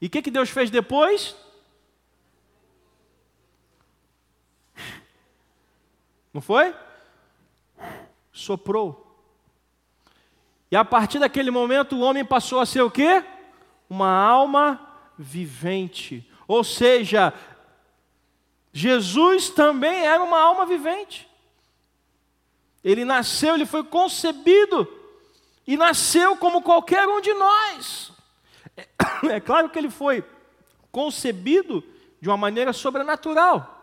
E 0.00 0.06
o 0.06 0.10
que, 0.10 0.22
que 0.22 0.30
Deus 0.30 0.48
fez 0.48 0.70
depois? 0.70 1.36
Não 6.32 6.40
foi? 6.40 6.74
Soprou. 8.32 9.14
E 10.70 10.76
a 10.76 10.86
partir 10.86 11.18
daquele 11.18 11.50
momento 11.50 11.96
o 11.96 12.00
homem 12.00 12.24
passou 12.24 12.60
a 12.60 12.66
ser 12.66 12.80
o 12.80 12.90
quê? 12.90 13.22
Uma 13.90 14.08
alma 14.08 14.91
vivente. 15.18 16.28
Ou 16.46 16.64
seja, 16.64 17.32
Jesus 18.72 19.50
também 19.50 20.04
era 20.04 20.22
uma 20.22 20.40
alma 20.40 20.64
vivente. 20.66 21.28
Ele 22.82 23.04
nasceu, 23.04 23.54
ele 23.54 23.66
foi 23.66 23.84
concebido 23.84 24.88
e 25.66 25.76
nasceu 25.76 26.36
como 26.36 26.62
qualquer 26.62 27.06
um 27.06 27.20
de 27.20 27.32
nós. 27.34 28.12
É, 29.30 29.38
claro 29.38 29.68
que 29.68 29.78
ele 29.78 29.90
foi 29.90 30.24
concebido 30.90 31.84
de 32.20 32.28
uma 32.28 32.36
maneira 32.36 32.72
sobrenatural. 32.72 33.78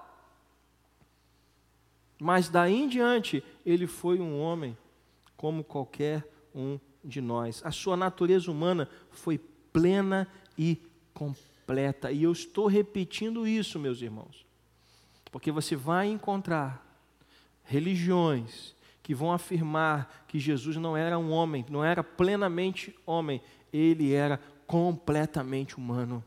Mas 2.19 2.49
daí 2.49 2.75
em 2.75 2.87
diante, 2.87 3.43
ele 3.65 3.87
foi 3.87 4.19
um 4.19 4.41
homem 4.41 4.77
como 5.37 5.63
qualquer 5.63 6.27
um 6.53 6.77
de 7.03 7.21
nós. 7.21 7.61
A 7.63 7.71
sua 7.71 7.95
natureza 7.95 8.51
humana 8.51 8.89
foi 9.11 9.37
plena 9.71 10.27
e 10.57 10.77
completa. 11.19 12.13
E 12.13 12.23
eu 12.23 12.31
estou 12.31 12.67
repetindo 12.67 13.45
isso, 13.45 13.77
meus 13.77 14.01
irmãos, 14.01 14.45
porque 15.29 15.51
você 15.51 15.75
vai 15.75 16.07
encontrar 16.07 16.85
religiões 17.65 18.73
que 19.03 19.13
vão 19.13 19.33
afirmar 19.33 20.25
que 20.27 20.39
Jesus 20.39 20.77
não 20.77 20.95
era 20.95 21.19
um 21.19 21.31
homem, 21.31 21.65
não 21.69 21.83
era 21.83 22.01
plenamente 22.01 22.95
homem, 23.05 23.41
ele 23.73 24.13
era 24.13 24.39
completamente 24.65 25.75
humano. 25.77 26.23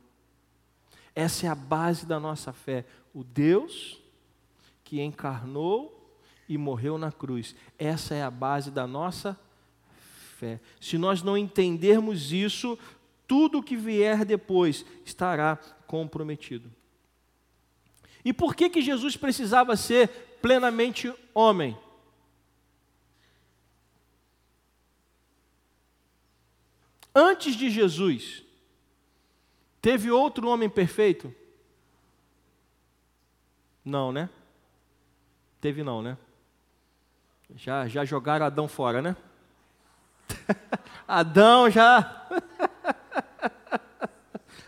Essa 1.14 1.46
é 1.46 1.48
a 1.48 1.54
base 1.54 2.04
da 2.04 2.20
nossa 2.20 2.52
fé. 2.52 2.84
O 3.14 3.24
Deus 3.24 4.00
que 4.84 5.00
encarnou 5.00 6.16
e 6.48 6.58
morreu 6.58 6.98
na 6.98 7.10
cruz. 7.10 7.54
Essa 7.78 8.14
é 8.14 8.22
a 8.22 8.30
base 8.30 8.70
da 8.70 8.86
nossa 8.86 9.38
fé. 10.36 10.60
Se 10.80 10.98
nós 10.98 11.22
não 11.22 11.38
entendermos 11.38 12.32
isso, 12.32 12.78
tudo 13.32 13.62
que 13.62 13.78
vier 13.78 14.26
depois 14.26 14.84
estará 15.06 15.56
comprometido. 15.86 16.70
E 18.22 18.30
por 18.30 18.54
que, 18.54 18.68
que 18.68 18.82
Jesus 18.82 19.16
precisava 19.16 19.74
ser 19.74 20.36
plenamente 20.42 21.10
homem? 21.32 21.74
Antes 27.14 27.56
de 27.56 27.70
Jesus, 27.70 28.42
teve 29.80 30.10
outro 30.10 30.48
homem 30.48 30.68
perfeito? 30.68 31.34
Não, 33.82 34.12
né? 34.12 34.28
Teve 35.58 35.82
não, 35.82 36.02
né? 36.02 36.18
Já, 37.56 37.88
já 37.88 38.04
jogaram 38.04 38.44
Adão 38.44 38.68
fora, 38.68 39.00
né? 39.00 39.16
Adão 41.08 41.70
já. 41.70 42.28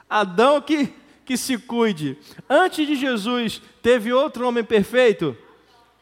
Adão 0.08 0.60
que, 0.60 0.92
que 1.24 1.36
se 1.36 1.58
cuide. 1.58 2.18
Antes 2.48 2.86
de 2.86 2.94
Jesus, 2.94 3.60
teve 3.82 4.12
outro 4.12 4.46
homem 4.46 4.64
perfeito? 4.64 5.36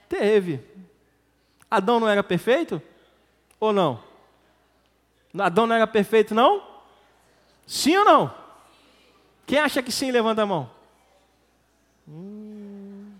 Teve. 0.08 0.60
Adão 1.70 1.98
não 1.98 2.08
era 2.08 2.22
perfeito? 2.22 2.82
Ou 3.58 3.72
não? 3.72 4.02
Adão 5.38 5.66
não 5.66 5.76
era 5.76 5.86
perfeito, 5.86 6.34
não? 6.34 6.62
Sim 7.66 7.96
ou 7.96 8.04
não? 8.04 8.34
Quem 9.46 9.58
acha 9.58 9.82
que 9.82 9.90
sim, 9.90 10.10
levanta 10.10 10.42
a 10.42 10.46
mão. 10.46 10.70
Hum. 12.06 13.12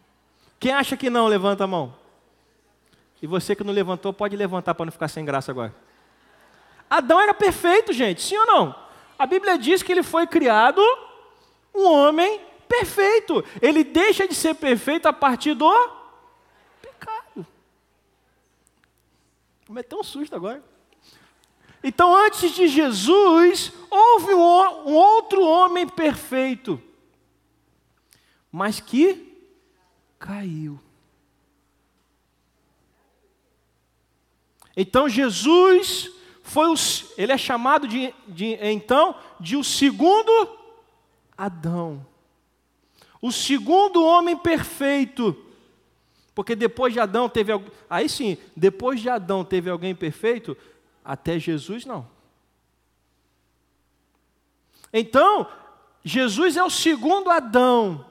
Quem 0.60 0.72
acha 0.72 0.96
que 0.96 1.08
não, 1.08 1.26
levanta 1.26 1.64
a 1.64 1.66
mão. 1.66 1.94
E 3.22 3.26
você 3.26 3.54
que 3.54 3.64
não 3.64 3.72
levantou, 3.72 4.12
pode 4.12 4.36
levantar 4.36 4.74
para 4.74 4.84
não 4.84 4.92
ficar 4.92 5.08
sem 5.08 5.24
graça 5.24 5.50
agora. 5.50 5.74
Adão 6.90 7.20
era 7.20 7.32
perfeito, 7.32 7.92
gente, 7.92 8.20
sim 8.20 8.36
ou 8.36 8.46
não? 8.46 8.81
A 9.22 9.26
Bíblia 9.26 9.56
diz 9.56 9.84
que 9.84 9.92
ele 9.92 10.02
foi 10.02 10.26
criado 10.26 10.82
um 11.72 11.84
homem 11.84 12.40
perfeito. 12.68 13.44
Ele 13.60 13.84
deixa 13.84 14.26
de 14.26 14.34
ser 14.34 14.52
perfeito 14.54 15.06
a 15.06 15.12
partir 15.12 15.54
do 15.54 15.70
pecado. 16.80 17.46
Meteu 19.68 20.00
um 20.00 20.02
susto 20.02 20.34
agora. 20.34 20.60
Então, 21.84 22.12
antes 22.12 22.50
de 22.50 22.66
Jesus, 22.66 23.72
houve 23.88 24.34
um 24.34 24.92
outro 24.92 25.40
homem 25.44 25.86
perfeito, 25.86 26.82
mas 28.50 28.80
que 28.80 29.38
caiu. 30.18 30.80
Então 34.76 35.08
Jesus 35.08 36.10
foi 36.42 36.68
o, 36.68 36.74
ele 37.16 37.32
é 37.32 37.38
chamado 37.38 37.86
de, 37.86 38.12
de, 38.26 38.54
então 38.60 39.14
de 39.38 39.56
o 39.56 39.64
segundo 39.64 40.58
Adão, 41.36 42.04
o 43.20 43.30
segundo 43.30 44.04
homem 44.04 44.36
perfeito, 44.36 45.36
porque 46.34 46.56
depois 46.56 46.92
de 46.92 47.00
Adão 47.00 47.28
teve 47.28 47.52
aí 47.88 48.08
sim, 48.08 48.36
depois 48.56 49.00
de 49.00 49.08
Adão 49.08 49.44
teve 49.44 49.70
alguém 49.70 49.94
perfeito, 49.94 50.56
até 51.04 51.38
Jesus 51.38 51.84
não. 51.84 52.08
Então 54.92 55.48
Jesus 56.04 56.56
é 56.56 56.62
o 56.62 56.70
segundo 56.70 57.30
Adão. 57.30 58.04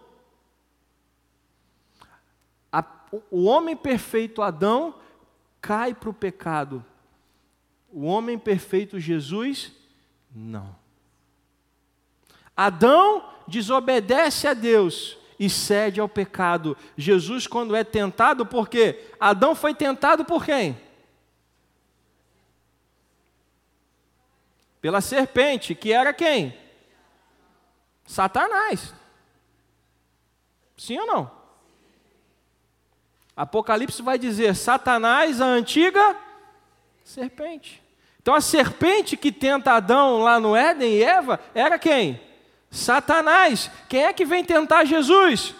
O 3.29 3.43
homem 3.43 3.75
perfeito 3.75 4.41
Adão 4.41 4.95
cai 5.59 5.93
para 5.93 6.09
o 6.09 6.13
pecado. 6.13 6.85
O 7.91 8.05
homem 8.05 8.39
perfeito 8.39 8.99
Jesus, 8.99 9.71
não. 10.33 10.75
Adão 12.55 13.29
desobedece 13.47 14.47
a 14.47 14.53
Deus 14.53 15.17
e 15.37 15.49
cede 15.49 15.99
ao 15.99 16.07
pecado. 16.07 16.77
Jesus, 16.95 17.47
quando 17.47 17.75
é 17.75 17.83
tentado, 17.83 18.45
por 18.45 18.69
quê? 18.69 19.07
Adão 19.19 19.55
foi 19.55 19.73
tentado 19.73 20.23
por 20.23 20.45
quem? 20.45 20.79
Pela 24.79 25.01
serpente, 25.01 25.75
que 25.75 25.91
era 25.91 26.13
quem? 26.13 26.57
Satanás. 28.05 28.93
Sim 30.77 30.99
ou 30.99 31.05
não? 31.05 31.31
Apocalipse 33.35 34.01
vai 34.01 34.17
dizer: 34.17 34.55
Satanás, 34.55 35.41
a 35.41 35.45
antiga 35.45 36.15
serpente. 37.03 37.80
Então 38.21 38.35
a 38.35 38.41
serpente 38.41 39.17
que 39.17 39.31
tenta 39.31 39.73
Adão 39.73 40.19
lá 40.19 40.39
no 40.39 40.55
Éden 40.55 40.93
e 40.93 41.03
Eva 41.03 41.39
era 41.55 41.79
quem? 41.79 42.21
Satanás. 42.69 43.69
Quem 43.89 44.05
é 44.05 44.13
que 44.13 44.25
vem 44.25 44.43
tentar 44.43 44.85
Jesus? 44.85 45.55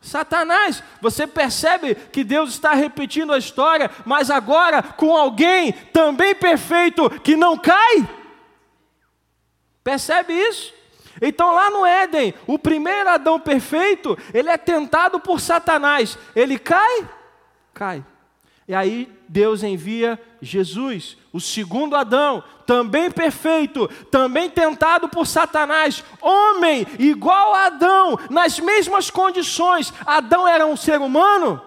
Satanás. 0.00 0.82
Você 1.00 1.26
percebe 1.26 1.94
que 1.94 2.24
Deus 2.24 2.50
está 2.50 2.72
repetindo 2.72 3.32
a 3.32 3.38
história, 3.38 3.90
mas 4.04 4.30
agora 4.30 4.82
com 4.82 5.16
alguém 5.16 5.72
também 5.72 6.34
perfeito 6.34 7.08
que 7.20 7.36
não 7.36 7.56
cai? 7.56 8.08
Percebe 9.84 10.32
isso? 10.32 10.74
Então, 11.22 11.54
lá 11.54 11.70
no 11.70 11.84
Éden, 11.84 12.34
o 12.46 12.58
primeiro 12.58 13.08
Adão 13.08 13.38
perfeito, 13.38 14.16
ele 14.32 14.48
é 14.48 14.56
tentado 14.56 15.20
por 15.20 15.40
Satanás. 15.40 16.18
Ele 16.34 16.58
cai? 16.58 17.08
Cai. 17.74 18.04
E 18.70 18.74
aí 18.74 19.12
Deus 19.28 19.64
envia 19.64 20.16
Jesus, 20.40 21.18
o 21.32 21.40
segundo 21.40 21.96
Adão, 21.96 22.40
também 22.64 23.10
perfeito, 23.10 23.88
também 24.12 24.48
tentado 24.48 25.08
por 25.08 25.26
Satanás, 25.26 26.04
homem 26.22 26.86
igual 26.96 27.52
a 27.52 27.64
Adão, 27.64 28.16
nas 28.30 28.60
mesmas 28.60 29.10
condições. 29.10 29.92
Adão 30.06 30.46
era 30.46 30.64
um 30.64 30.76
ser 30.76 31.00
humano? 31.00 31.60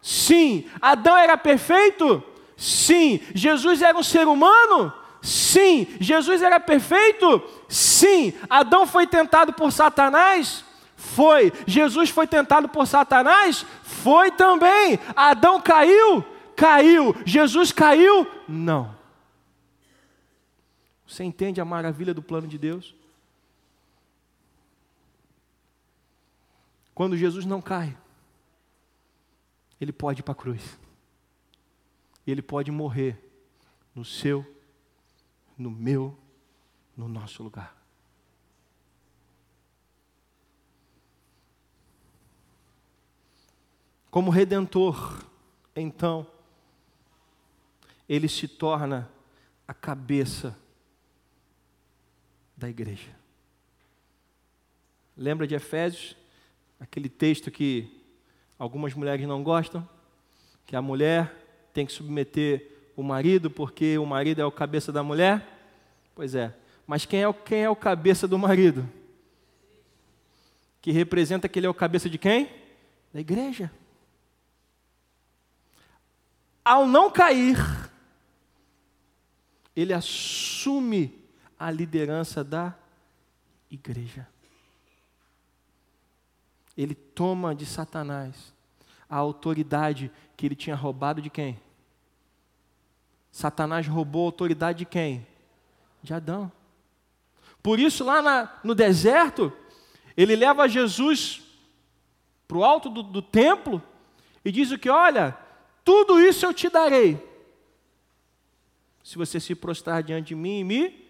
Sim. 0.00 0.64
Adão 0.80 1.14
era 1.14 1.36
perfeito? 1.36 2.22
Sim. 2.56 3.20
Jesus 3.34 3.82
era 3.82 3.98
um 3.98 4.02
ser 4.02 4.26
humano? 4.26 4.90
Sim. 5.20 5.86
Jesus 6.00 6.40
era 6.40 6.58
perfeito? 6.58 7.42
Sim. 7.68 8.32
Adão 8.48 8.86
foi 8.86 9.06
tentado 9.06 9.52
por 9.52 9.70
Satanás? 9.70 10.64
Foi. 10.96 11.52
Jesus 11.66 12.08
foi 12.08 12.26
tentado 12.26 12.66
por 12.66 12.86
Satanás? 12.86 13.66
Foi 13.82 14.30
também. 14.30 14.98
Adão 15.14 15.60
caiu? 15.60 16.24
Caiu. 16.56 17.14
Jesus 17.24 17.70
caiu? 17.70 18.26
Não. 18.48 18.96
Você 21.06 21.22
entende 21.22 21.60
a 21.60 21.64
maravilha 21.64 22.12
do 22.12 22.22
plano 22.22 22.48
de 22.48 22.58
Deus? 22.58 22.94
Quando 26.94 27.16
Jesus 27.16 27.44
não 27.44 27.60
cai, 27.60 27.96
ele 29.80 29.92
pode 29.92 30.20
ir 30.20 30.22
para 30.22 30.32
a 30.32 30.36
cruz. 30.36 30.78
Ele 32.26 32.42
pode 32.42 32.70
morrer 32.70 33.22
no 33.94 34.04
seu, 34.04 34.44
no 35.56 35.70
meu, 35.70 36.16
no 36.96 37.06
nosso 37.06 37.42
lugar. 37.42 37.76
Como 44.10 44.30
redentor, 44.30 45.22
então, 45.74 46.26
ele 48.08 48.28
se 48.28 48.46
torna 48.46 49.10
a 49.66 49.74
cabeça 49.74 50.56
da 52.56 52.68
igreja. 52.68 53.10
Lembra 55.16 55.46
de 55.46 55.54
Efésios? 55.54 56.16
Aquele 56.78 57.08
texto 57.08 57.50
que 57.50 58.04
algumas 58.58 58.94
mulheres 58.94 59.26
não 59.26 59.42
gostam, 59.42 59.86
que 60.66 60.76
a 60.76 60.82
mulher 60.82 61.34
tem 61.72 61.86
que 61.86 61.92
submeter 61.92 62.70
o 62.96 63.02
marido 63.02 63.50
porque 63.50 63.98
o 63.98 64.06
marido 64.06 64.40
é 64.40 64.44
o 64.44 64.52
cabeça 64.52 64.92
da 64.92 65.02
mulher? 65.02 65.46
Pois 66.14 66.34
é. 66.34 66.54
Mas 66.86 67.04
quem 67.04 67.22
é, 67.22 67.28
o, 67.28 67.34
quem 67.34 67.62
é 67.62 67.70
o 67.70 67.76
cabeça 67.76 68.28
do 68.28 68.38
marido? 68.38 68.88
Que 70.80 70.92
representa 70.92 71.48
que 71.48 71.58
ele 71.58 71.66
é 71.66 71.70
o 71.70 71.74
cabeça 71.74 72.08
de 72.08 72.18
quem? 72.18 72.48
Da 73.12 73.20
igreja 73.20 73.70
ao 76.66 76.84
não 76.84 77.08
cair, 77.08 77.56
ele 79.76 79.92
assume 79.92 81.22
a 81.58 81.70
liderança 81.70 82.42
da 82.42 82.74
igreja. 83.70 84.26
Ele 86.74 86.94
toma 86.94 87.54
de 87.54 87.66
Satanás 87.66 88.54
a 89.08 89.16
autoridade 89.16 90.10
que 90.36 90.46
ele 90.46 90.56
tinha 90.56 90.74
roubado 90.74 91.20
de 91.20 91.30
quem? 91.30 91.60
Satanás 93.30 93.86
roubou 93.86 94.22
a 94.22 94.28
autoridade 94.28 94.78
de 94.78 94.86
quem? 94.86 95.26
De 96.02 96.14
Adão. 96.14 96.50
Por 97.62 97.78
isso, 97.78 98.02
lá 98.02 98.22
na, 98.22 98.60
no 98.64 98.74
deserto, 98.74 99.52
ele 100.16 100.34
leva 100.34 100.68
Jesus 100.68 101.42
para 102.48 102.56
o 102.56 102.64
alto 102.64 102.88
do, 102.88 103.02
do 103.02 103.20
templo 103.20 103.82
e 104.44 104.50
diz 104.50 104.70
o 104.70 104.78
que? 104.78 104.88
Olha, 104.88 105.36
tudo 105.84 106.18
isso 106.20 106.46
eu 106.46 106.54
te 106.54 106.68
darei. 106.68 107.35
Se 109.06 109.16
você 109.16 109.38
se 109.38 109.54
prostrar 109.54 110.02
diante 110.02 110.26
de 110.26 110.34
mim 110.34 110.58
e 110.58 110.64
me. 110.64 111.06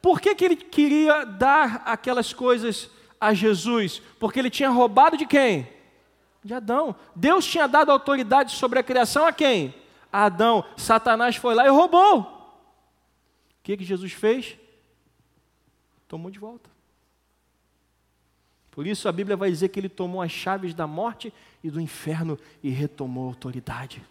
Por 0.00 0.22
que, 0.22 0.34
que 0.34 0.42
ele 0.42 0.56
queria 0.56 1.22
dar 1.22 1.82
aquelas 1.84 2.32
coisas 2.32 2.90
a 3.20 3.34
Jesus? 3.34 4.00
Porque 4.18 4.38
ele 4.38 4.48
tinha 4.48 4.70
roubado 4.70 5.18
de 5.18 5.26
quem? 5.26 5.68
De 6.42 6.54
Adão. 6.54 6.96
Deus 7.14 7.44
tinha 7.44 7.66
dado 7.66 7.92
autoridade 7.92 8.52
sobre 8.52 8.78
a 8.78 8.82
criação 8.82 9.26
a 9.26 9.34
quem? 9.34 9.74
A 10.10 10.24
Adão. 10.24 10.64
Satanás 10.78 11.36
foi 11.36 11.54
lá 11.54 11.66
e 11.66 11.68
roubou. 11.68 12.20
O 12.20 13.62
que, 13.62 13.76
que 13.76 13.84
Jesus 13.84 14.14
fez? 14.14 14.56
Tomou 16.08 16.30
de 16.30 16.38
volta. 16.38 16.70
Por 18.70 18.86
isso 18.86 19.10
a 19.10 19.12
Bíblia 19.12 19.36
vai 19.36 19.50
dizer 19.50 19.68
que 19.68 19.78
ele 19.78 19.90
tomou 19.90 20.22
as 20.22 20.32
chaves 20.32 20.72
da 20.72 20.86
morte 20.86 21.30
e 21.62 21.70
do 21.70 21.82
inferno 21.82 22.38
e 22.62 22.70
retomou 22.70 23.26
a 23.26 23.28
autoridade. 23.28 24.02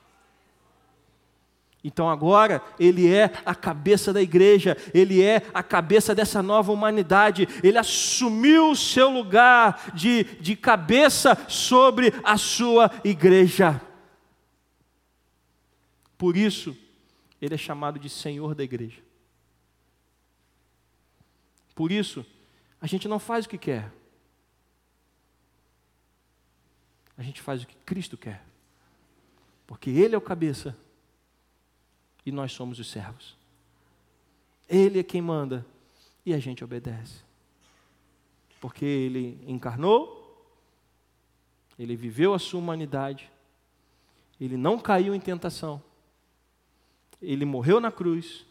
Então 1.86 2.09
agora 2.09 2.63
ele 2.79 3.13
é 3.13 3.31
a 3.45 3.53
cabeça 3.53 4.11
da 4.11 4.19
igreja, 4.19 4.75
ele 4.91 5.21
é 5.21 5.47
a 5.53 5.61
cabeça 5.61 6.15
dessa 6.15 6.41
nova 6.41 6.71
humanidade, 6.71 7.47
ele 7.61 7.77
assumiu 7.77 8.71
o 8.71 8.75
seu 8.75 9.07
lugar 9.11 9.91
de, 9.93 10.23
de 10.41 10.55
cabeça 10.55 11.38
sobre 11.47 12.11
a 12.23 12.38
sua 12.38 12.89
igreja. 13.03 13.79
Por 16.17 16.36
isso, 16.36 16.75
ele 17.39 17.53
é 17.53 17.57
chamado 17.57 17.99
de 17.99 18.09
Senhor 18.09 18.55
da 18.55 18.63
igreja. 18.63 18.99
Por 21.75 21.91
isso, 21.91 22.25
a 22.81 22.88
gente 22.88 23.07
não 23.07 23.19
faz 23.19 23.45
o 23.45 23.49
que 23.49 23.59
quer, 23.59 23.91
a 27.15 27.21
gente 27.21 27.43
faz 27.43 27.61
o 27.61 27.67
que 27.67 27.75
Cristo 27.86 28.17
quer, 28.17 28.43
porque 29.67 29.91
Ele 29.91 30.15
é 30.15 30.17
o 30.17 30.21
cabeça 30.21 30.75
e 32.26 32.32
nós 32.32 32.51
somos 32.51 32.80
os 32.80 32.89
servos. 32.89 33.36
Ele 34.67 34.99
é 34.99 35.03
quem 35.03 35.21
manda 35.21 35.65
e 36.26 36.34
a 36.34 36.39
gente 36.39 36.63
obedece. 36.63 37.23
Porque 38.59 38.86
Ele 38.86 39.39
encarnou, 39.47 40.47
Ele 41.78 41.95
viveu 41.95 42.34
a 42.34 42.39
sua 42.39 42.59
humanidade, 42.59 43.30
ele 44.39 44.57
não 44.57 44.78
caiu 44.78 45.15
em 45.15 45.19
tentação, 45.19 45.82
ele 47.21 47.45
morreu 47.45 47.80
na 47.80 47.91
cruz, 47.91 48.45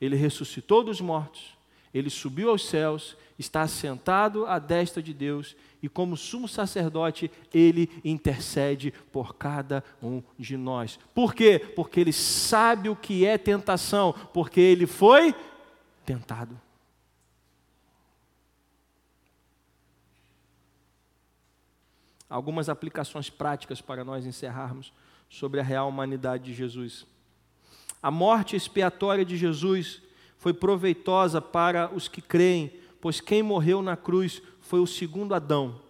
ele 0.00 0.16
ressuscitou 0.16 0.82
dos 0.82 1.00
mortos, 1.00 1.56
ele 1.94 2.10
subiu 2.10 2.50
aos 2.50 2.66
céus, 2.66 3.16
está 3.38 3.66
sentado 3.66 4.46
à 4.46 4.58
destra 4.58 5.02
de 5.02 5.14
Deus 5.14 5.56
e, 5.82 5.88
como 5.88 6.16
sumo 6.16 6.46
sacerdote, 6.46 7.30
ele 7.52 7.90
intercede 8.04 8.92
por 9.12 9.34
cada 9.34 9.82
um 10.02 10.22
de 10.38 10.56
nós. 10.56 10.98
Por 11.14 11.34
quê? 11.34 11.58
Porque 11.74 12.00
ele 12.00 12.12
sabe 12.12 12.88
o 12.88 12.96
que 12.96 13.24
é 13.24 13.38
tentação, 13.38 14.14
porque 14.34 14.60
ele 14.60 14.86
foi 14.86 15.34
tentado. 16.04 16.60
Algumas 22.28 22.68
aplicações 22.68 23.28
práticas 23.28 23.80
para 23.80 24.04
nós 24.04 24.26
encerrarmos 24.26 24.92
sobre 25.28 25.60
a 25.60 25.64
real 25.64 25.88
humanidade 25.88 26.44
de 26.44 26.54
Jesus. 26.54 27.06
A 28.02 28.10
morte 28.10 28.54
expiatória 28.54 29.24
de 29.24 29.36
Jesus 29.36 30.02
foi 30.36 30.52
proveitosa 30.52 31.40
para 31.40 31.92
os 31.92 32.08
que 32.08 32.22
creem, 32.22 32.72
pois 33.00 33.20
quem 33.20 33.42
morreu 33.42 33.82
na 33.82 33.96
cruz 33.96 34.40
foi 34.60 34.80
o 34.80 34.86
segundo 34.86 35.34
Adão, 35.34 35.80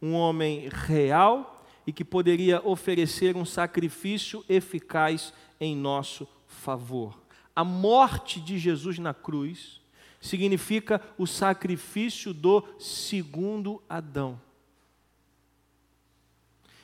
um 0.00 0.12
homem 0.12 0.68
real 0.70 1.64
e 1.86 1.92
que 1.92 2.04
poderia 2.04 2.60
oferecer 2.66 3.36
um 3.36 3.44
sacrifício 3.44 4.44
eficaz 4.48 5.32
em 5.60 5.76
nosso 5.76 6.26
favor. 6.46 7.18
A 7.54 7.64
morte 7.64 8.40
de 8.40 8.58
Jesus 8.58 8.98
na 8.98 9.14
cruz 9.14 9.80
significa 10.20 11.00
o 11.16 11.26
sacrifício 11.26 12.34
do 12.34 12.62
segundo 12.78 13.82
Adão. 13.88 14.40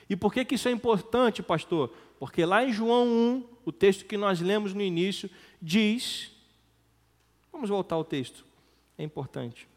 E 0.09 0.17
por 0.17 0.33
que, 0.33 0.45
que 0.45 0.55
isso 0.55 0.69
é 0.69 0.71
importante, 0.71 1.43
pastor? 1.43 1.93
Porque 2.19 2.45
lá 2.45 2.65
em 2.65 2.73
João 2.73 3.07
1, 3.07 3.45
o 3.65 3.73
texto 3.73 4.05
que 4.05 4.17
nós 4.17 4.41
lemos 4.41 4.73
no 4.73 4.83
início, 4.83 5.29
diz 5.61 6.31
Vamos 7.53 7.69
voltar 7.69 7.97
ao 7.97 8.05
texto, 8.05 8.45
é 8.97 9.05
importante. 9.05 9.69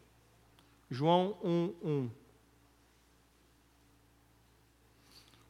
João 0.90 1.36
1, 1.42 1.74
1. 1.82 2.10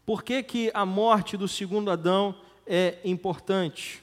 Por 0.07 0.23
que, 0.23 0.43
que 0.43 0.71
a 0.73 0.87
morte 0.87 1.37
do 1.37 1.49
segundo 1.49 1.91
Adão 1.91 2.41
é 2.65 3.01
importante? 3.05 4.03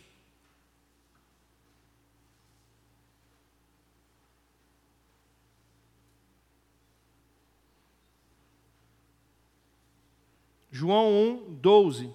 João 10.69 11.11
1, 11.47 11.53
12. 11.55 12.13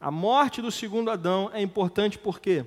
A 0.00 0.10
morte 0.10 0.60
do 0.60 0.70
segundo 0.70 1.10
Adão 1.10 1.50
é 1.52 1.62
importante 1.62 2.18
por 2.18 2.40
quê? 2.40 2.66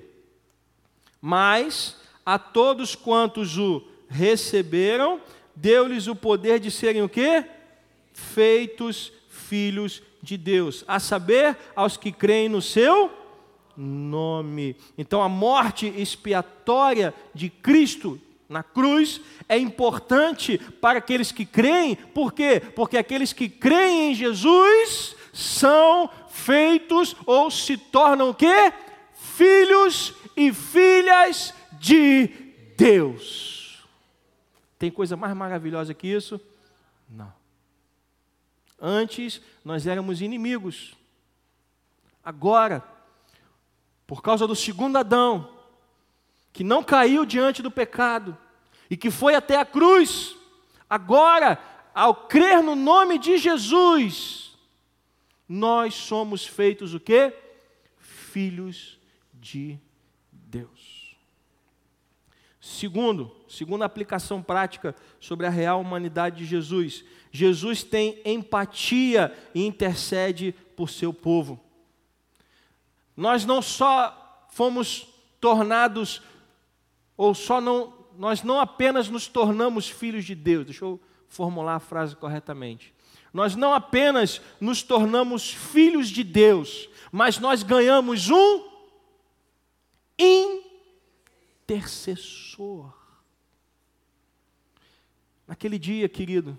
Mas 1.20 1.96
a 2.24 2.38
todos 2.38 2.94
quantos 2.94 3.58
o 3.58 3.86
receberam, 4.10 5.20
deu-lhes 5.54 6.08
o 6.08 6.16
poder 6.16 6.58
de 6.58 6.70
serem 6.70 7.02
o 7.02 7.08
quê? 7.08 7.44
Feitos 8.12 9.12
filhos 9.28 10.02
de 10.22 10.36
Deus, 10.36 10.84
a 10.86 10.98
saber, 10.98 11.56
aos 11.74 11.96
que 11.96 12.12
creem 12.12 12.48
no 12.48 12.60
seu 12.60 13.10
nome. 13.76 14.76
Então 14.98 15.22
a 15.22 15.28
morte 15.28 15.86
expiatória 15.96 17.14
de 17.34 17.48
Cristo 17.48 18.20
na 18.48 18.62
cruz 18.62 19.20
é 19.48 19.56
importante 19.56 20.58
para 20.80 20.98
aqueles 20.98 21.30
que 21.30 21.46
creem, 21.46 21.94
por 21.94 22.32
quê? 22.32 22.60
Porque 22.74 22.98
aqueles 22.98 23.32
que 23.32 23.48
creem 23.48 24.10
em 24.10 24.14
Jesus 24.14 25.14
são 25.32 26.10
feitos 26.28 27.14
ou 27.24 27.50
se 27.50 27.76
tornam 27.76 28.30
o 28.30 28.34
quê? 28.34 28.72
Filhos 29.14 30.12
e 30.36 30.52
filhas 30.52 31.54
de 31.78 32.28
Deus. 32.76 33.59
Tem 34.80 34.90
coisa 34.90 35.14
mais 35.14 35.36
maravilhosa 35.36 35.92
que 35.92 36.08
isso? 36.08 36.40
Não. 37.06 37.30
Antes 38.80 39.38
nós 39.62 39.86
éramos 39.86 40.22
inimigos. 40.22 40.94
Agora, 42.24 42.82
por 44.06 44.22
causa 44.22 44.46
do 44.46 44.56
segundo 44.56 44.96
Adão, 44.96 45.54
que 46.50 46.64
não 46.64 46.82
caiu 46.82 47.26
diante 47.26 47.60
do 47.60 47.70
pecado 47.70 48.34
e 48.88 48.96
que 48.96 49.10
foi 49.10 49.34
até 49.34 49.58
a 49.58 49.66
cruz, 49.66 50.34
agora, 50.88 51.62
ao 51.94 52.14
crer 52.14 52.62
no 52.62 52.74
nome 52.74 53.18
de 53.18 53.36
Jesus, 53.36 54.56
nós 55.46 55.92
somos 55.92 56.46
feitos 56.46 56.94
o 56.94 57.00
quê? 57.00 57.36
Filhos 57.98 58.98
de 59.34 59.78
Deus. 60.32 60.99
Segundo, 62.60 63.34
segunda 63.48 63.86
aplicação 63.86 64.42
prática 64.42 64.94
sobre 65.18 65.46
a 65.46 65.50
real 65.50 65.80
humanidade 65.80 66.36
de 66.36 66.44
Jesus. 66.44 67.02
Jesus 67.32 67.82
tem 67.82 68.20
empatia 68.22 69.34
e 69.54 69.64
intercede 69.64 70.54
por 70.76 70.90
seu 70.90 71.12
povo. 71.12 71.58
Nós 73.16 73.46
não 73.46 73.62
só 73.62 74.46
fomos 74.50 75.08
tornados, 75.40 76.20
ou 77.16 77.34
só 77.34 77.62
não, 77.62 77.94
nós 78.18 78.42
não 78.42 78.60
apenas 78.60 79.08
nos 79.08 79.26
tornamos 79.26 79.88
filhos 79.88 80.26
de 80.26 80.34
Deus, 80.34 80.66
deixa 80.66 80.84
eu 80.84 81.00
formular 81.28 81.76
a 81.76 81.80
frase 81.80 82.14
corretamente. 82.14 82.92
Nós 83.32 83.56
não 83.56 83.72
apenas 83.72 84.42
nos 84.60 84.82
tornamos 84.82 85.50
filhos 85.50 86.08
de 86.08 86.22
Deus, 86.22 86.90
mas 87.10 87.38
nós 87.38 87.62
ganhamos 87.62 88.28
um 88.28 88.68
intercessor. 91.70 92.92
Naquele 95.46 95.78
dia, 95.78 96.08
querido, 96.08 96.58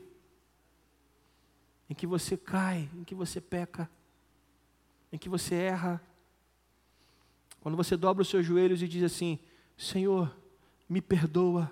em 1.90 1.94
que 1.94 2.08
você 2.08 2.38
cai, 2.38 2.90
em 2.94 3.04
que 3.04 3.14
você 3.14 3.42
peca, 3.42 3.90
em 5.12 5.18
que 5.18 5.28
você 5.28 5.56
erra, 5.56 6.02
quando 7.60 7.76
você 7.76 7.98
dobra 7.98 8.22
os 8.22 8.30
seus 8.30 8.46
joelhos 8.46 8.82
e 8.82 8.88
diz 8.88 9.04
assim: 9.04 9.38
Senhor, 9.78 10.36
me 10.88 11.02
perdoa. 11.02 11.72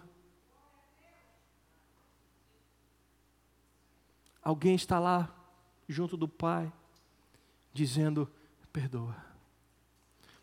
Alguém 4.42 4.76
está 4.76 5.00
lá, 5.00 5.34
junto 5.88 6.18
do 6.18 6.28
Pai, 6.28 6.72
dizendo: 7.74 8.30
Perdoa, 8.72 9.16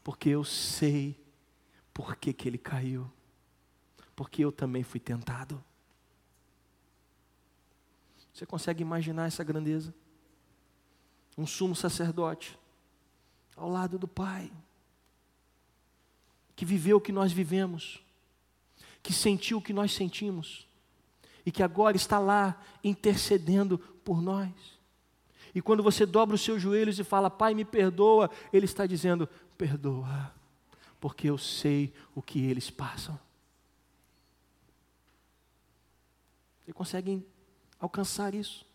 porque 0.03 0.31
eu 0.31 0.45
sei 0.45 1.26
por 1.97 2.15
que, 2.17 2.31
que 2.35 2.47
ele 2.47 2.59
caiu. 2.59 3.11
Porque 4.15 4.45
eu 4.45 4.53
também 4.53 4.83
fui 4.83 5.01
tentado. 5.01 5.65
Você 8.35 8.45
consegue 8.45 8.83
imaginar 8.83 9.27
essa 9.27 9.43
grandeza? 9.43 9.95
Um 11.39 11.47
sumo 11.47 11.75
sacerdote 11.75 12.59
ao 13.57 13.71
lado 13.71 13.99
do 13.99 14.07
Pai, 14.07 14.53
que 16.55 16.67
viveu 16.67 16.99
o 16.99 17.01
que 17.01 17.13
nós 17.13 17.33
vivemos, 17.33 18.05
que 19.03 19.15
sentiu 19.15 19.57
o 19.57 19.63
que 19.63 19.73
nós 19.73 19.93
sentimos, 19.93 20.69
e 21.47 21.51
que 21.51 21.63
agora 21.63 21.97
está 21.97 22.19
lá 22.19 22.61
intercedendo 22.85 23.79
por 24.05 24.21
nós. 24.21 24.53
E 25.55 25.63
quando 25.63 25.83
você 25.83 26.05
dobra 26.05 26.35
os 26.35 26.43
seus 26.43 26.61
joelhos 26.61 26.99
e 26.99 27.05
fala, 27.05 27.31
Pai, 27.31 27.55
me 27.55 27.65
perdoa, 27.65 28.31
Ele 28.53 28.67
está 28.67 28.85
dizendo, 28.85 29.27
perdoa 29.57 30.36
porque 31.01 31.29
eu 31.29 31.39
sei 31.39 31.93
o 32.15 32.23
que 32.23 32.45
eles 32.45 32.71
passam. 32.71 33.19
Vocês 36.65 36.75
conseguem 36.75 37.25
alcançar 37.79 38.35
isso? 38.35 38.67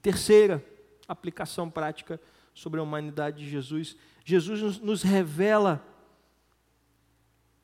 Terceira 0.00 0.64
aplicação 1.06 1.68
prática 1.68 2.20
sobre 2.54 2.80
a 2.80 2.82
humanidade 2.82 3.44
de 3.44 3.50
Jesus. 3.50 3.96
Jesus 4.24 4.78
nos 4.78 5.02
revela 5.02 5.84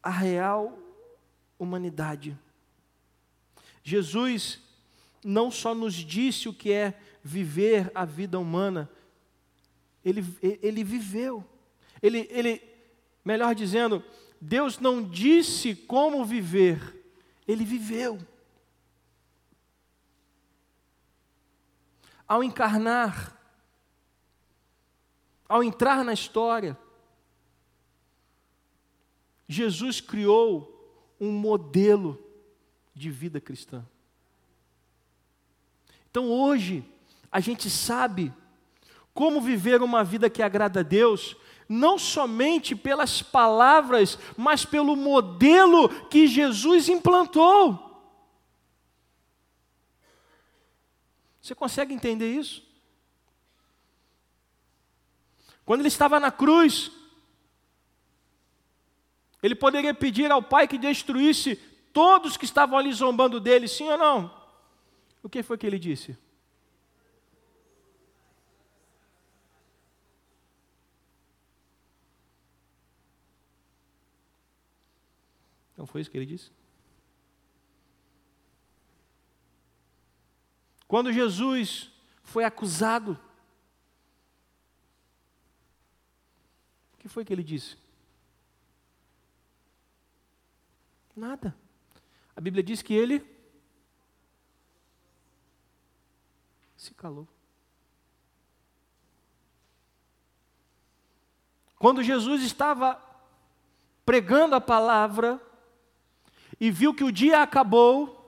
a 0.03 0.11
real 0.11 0.79
humanidade. 1.59 2.39
Jesus 3.83 4.61
não 5.25 5.51
só 5.51 5.75
nos 5.75 5.95
disse 5.95 6.49
o 6.49 6.55
que 6.55 6.71
é 6.71 7.01
viver 7.23 7.91
a 7.95 8.05
vida 8.05 8.39
humana, 8.39 8.91
ele, 10.05 10.25
ele 10.43 10.85
viveu. 10.85 11.45
Ele, 12.03 12.29
ele, 12.31 12.63
melhor 13.25 13.55
dizendo, 13.55 14.05
Deus 14.41 14.79
não 14.79 15.03
disse 15.03 15.75
como 15.75 16.25
viver, 16.25 17.03
ele 17.49 17.65
viveu. 17.65 18.19
Ao 22.29 22.45
encarnar, 22.45 23.39
ao 25.49 25.63
entrar 25.63 26.05
na 26.05 26.13
história, 26.13 26.77
Jesus 29.49 30.01
criou 30.01 30.71
um 31.21 31.31
modelo 31.31 32.23
de 32.95 33.11
vida 33.11 33.41
cristã. 33.41 33.87
Então 36.11 36.31
hoje, 36.31 36.85
a 37.31 37.41
gente 37.41 37.69
sabe 37.69 38.33
como 39.15 39.41
viver 39.41 39.81
uma 39.81 40.03
vida 40.03 40.29
que 40.29 40.43
agrada 40.43 40.81
a 40.81 40.83
Deus, 40.83 41.37
não 41.69 41.97
somente 41.99 42.75
pelas 42.75 43.23
palavras, 43.23 44.19
mas 44.37 44.65
pelo 44.65 44.97
modelo 44.97 45.89
que 46.09 46.27
Jesus 46.27 46.89
implantou. 46.89 47.81
Você 51.41 51.55
consegue 51.55 51.95
entender 51.95 52.35
isso? 52.35 52.63
Quando 55.65 55.81
ele 55.81 55.89
estava 55.89 56.19
na 56.19 56.31
cruz, 56.31 56.91
ele 59.43 59.55
poderia 59.55 59.95
pedir 59.95 60.31
ao 60.33 60.43
Pai 60.43 60.67
que 60.67 60.77
destruísse 60.77 61.57
todos 61.93 62.37
que 62.37 62.45
estavam 62.45 62.79
ali 62.79 62.93
zombando 62.93 63.39
dele, 63.39 63.69
sim 63.69 63.89
ou 63.89 63.97
não? 63.97 64.45
O 65.23 65.29
que 65.29 65.43
foi 65.43 65.57
que 65.57 65.67
ele 65.67 65.79
disse? 65.79 66.19
Não 75.85 75.87
foi 75.87 76.01
isso 76.01 76.11
que 76.11 76.17
ele 76.17 76.25
disse? 76.25 76.51
Quando 80.89 81.13
Jesus 81.13 81.93
foi 82.23 82.43
acusado, 82.43 83.21
o 86.95 86.97
que 86.97 87.07
foi 87.07 87.23
que 87.23 87.35
ele 87.35 87.43
disse? 87.43 87.77
Nada. 91.15 91.55
A 92.35 92.41
Bíblia 92.41 92.63
diz 92.63 92.81
que 92.81 92.95
ele 92.95 93.23
se 96.79 96.95
calou. 96.95 97.29
Quando 101.79 102.03
Jesus 102.03 102.43
estava 102.43 102.99
pregando 104.07 104.55
a 104.55 104.63
palavra 104.63 105.39
e 106.61 106.71
viu 106.71 106.95
que 106.95 107.05
o 107.05 107.13
dia 107.13 107.43
acabou, 107.43 108.21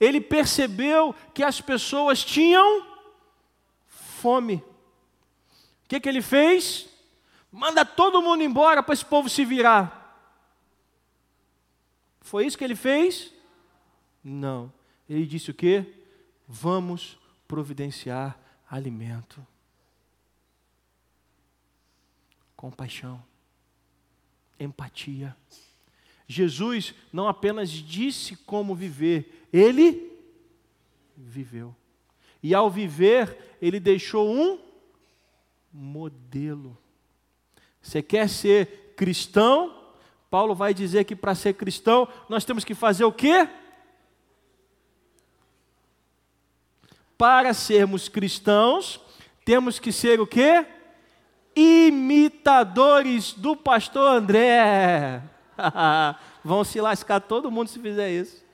ele 0.00 0.20
percebeu 0.20 1.14
que 1.32 1.42
as 1.42 1.60
pessoas 1.60 2.24
tinham 2.24 2.86
fome. 3.86 4.56
O 5.84 5.88
que, 5.88 6.00
que 6.00 6.08
ele 6.08 6.22
fez? 6.22 6.88
Manda 7.50 7.84
todo 7.84 8.22
mundo 8.22 8.42
embora 8.42 8.82
para 8.82 8.94
esse 8.94 9.04
povo 9.04 9.28
se 9.28 9.44
virar. 9.44 10.02
Foi 12.20 12.46
isso 12.46 12.58
que 12.58 12.64
ele 12.64 12.74
fez? 12.74 13.32
Não. 14.22 14.72
Ele 15.08 15.26
disse 15.26 15.50
o 15.50 15.54
quê? 15.54 15.86
Vamos 16.48 17.18
providenciar 17.46 18.38
alimento. 18.68 19.46
Compaixão, 22.56 23.22
empatia. 24.58 25.36
Jesus 26.26 26.94
não 27.12 27.28
apenas 27.28 27.70
disse 27.70 28.36
como 28.36 28.74
viver, 28.74 29.46
ele 29.52 30.10
viveu. 31.16 31.74
E 32.42 32.54
ao 32.54 32.70
viver, 32.70 33.56
ele 33.60 33.78
deixou 33.78 34.30
um 34.30 34.58
modelo. 35.72 36.76
Você 37.80 38.02
quer 38.02 38.28
ser 38.28 38.94
cristão? 38.96 39.82
Paulo 40.30 40.54
vai 40.54 40.74
dizer 40.74 41.04
que 41.04 41.14
para 41.14 41.34
ser 41.34 41.54
cristão 41.54 42.08
nós 42.28 42.44
temos 42.44 42.64
que 42.64 42.74
fazer 42.74 43.04
o 43.04 43.12
quê? 43.12 43.48
para 47.16 47.54
sermos 47.54 48.08
cristãos, 48.08 49.00
temos 49.44 49.78
que 49.78 49.92
ser 49.92 50.20
o 50.20 50.26
quê? 50.26 50.66
Imitadores 51.54 53.32
do 53.32 53.56
pastor 53.56 54.16
André. 54.16 55.22
Vão 56.44 56.64
se 56.64 56.80
lascar 56.80 57.20
todo 57.20 57.50
mundo 57.50 57.68
se 57.68 57.78
fizer 57.78 58.10
isso. 58.10 58.44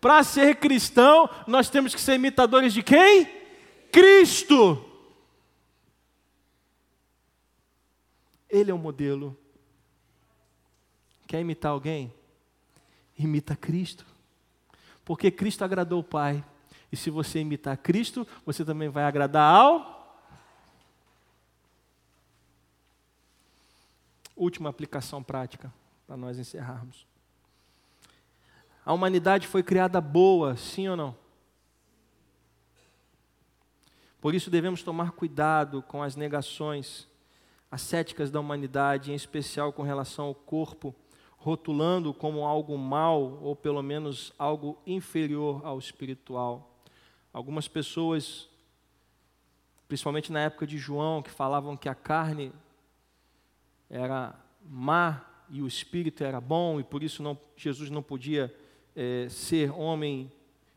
Para 0.00 0.22
ser 0.22 0.56
cristão, 0.56 1.28
nós 1.46 1.68
temos 1.70 1.94
que 1.94 2.00
ser 2.00 2.14
imitadores 2.14 2.72
de 2.72 2.82
quem? 2.82 3.26
Cristo. 3.90 4.84
Ele 8.48 8.70
é 8.70 8.74
o 8.74 8.78
modelo. 8.78 9.36
Quer 11.26 11.40
imitar 11.40 11.72
alguém? 11.72 12.12
Imita 13.18 13.56
Cristo 13.56 14.04
porque 15.06 15.30
Cristo 15.30 15.64
agradou 15.64 16.00
o 16.00 16.04
Pai. 16.04 16.44
E 16.90 16.96
se 16.96 17.10
você 17.10 17.38
imitar 17.38 17.78
Cristo, 17.78 18.26
você 18.44 18.64
também 18.64 18.88
vai 18.88 19.04
agradar 19.04 19.54
ao. 19.54 19.95
Última 24.36 24.68
aplicação 24.68 25.22
prática, 25.22 25.72
para 26.06 26.16
nós 26.16 26.38
encerrarmos. 26.38 27.06
A 28.84 28.92
humanidade 28.92 29.48
foi 29.48 29.62
criada 29.62 30.00
boa, 30.00 30.56
sim 30.56 30.88
ou 30.88 30.96
não? 30.96 31.16
Por 34.20 34.34
isso 34.34 34.50
devemos 34.50 34.82
tomar 34.82 35.12
cuidado 35.12 35.82
com 35.82 36.02
as 36.02 36.14
negações 36.14 37.08
ascéticas 37.70 38.30
da 38.30 38.38
humanidade, 38.38 39.10
em 39.10 39.14
especial 39.14 39.72
com 39.72 39.82
relação 39.82 40.26
ao 40.26 40.34
corpo 40.34 40.94
rotulando 41.46 42.12
como 42.12 42.44
algo 42.44 42.76
mal 42.76 43.38
ou 43.40 43.54
pelo 43.54 43.80
menos 43.80 44.32
algo 44.36 44.76
inferior 44.84 45.64
ao 45.64 45.78
espiritual. 45.78 46.76
Algumas 47.32 47.68
pessoas, 47.68 48.48
principalmente 49.86 50.32
na 50.32 50.40
época 50.40 50.66
de 50.66 50.76
João, 50.76 51.22
que 51.22 51.30
falavam 51.30 51.76
que 51.76 51.88
a 51.88 51.94
carne 51.94 52.52
era 53.88 54.34
má 54.64 55.24
e 55.48 55.62
o 55.62 55.66
espírito 55.66 56.24
era 56.24 56.40
bom 56.40 56.80
e 56.80 56.84
por 56.84 57.02
isso 57.02 57.22
não, 57.22 57.38
Jesus 57.56 57.90
não 57.90 58.02
podia 58.02 58.52
é, 58.94 59.28
ser 59.28 59.70
homem 59.70 60.30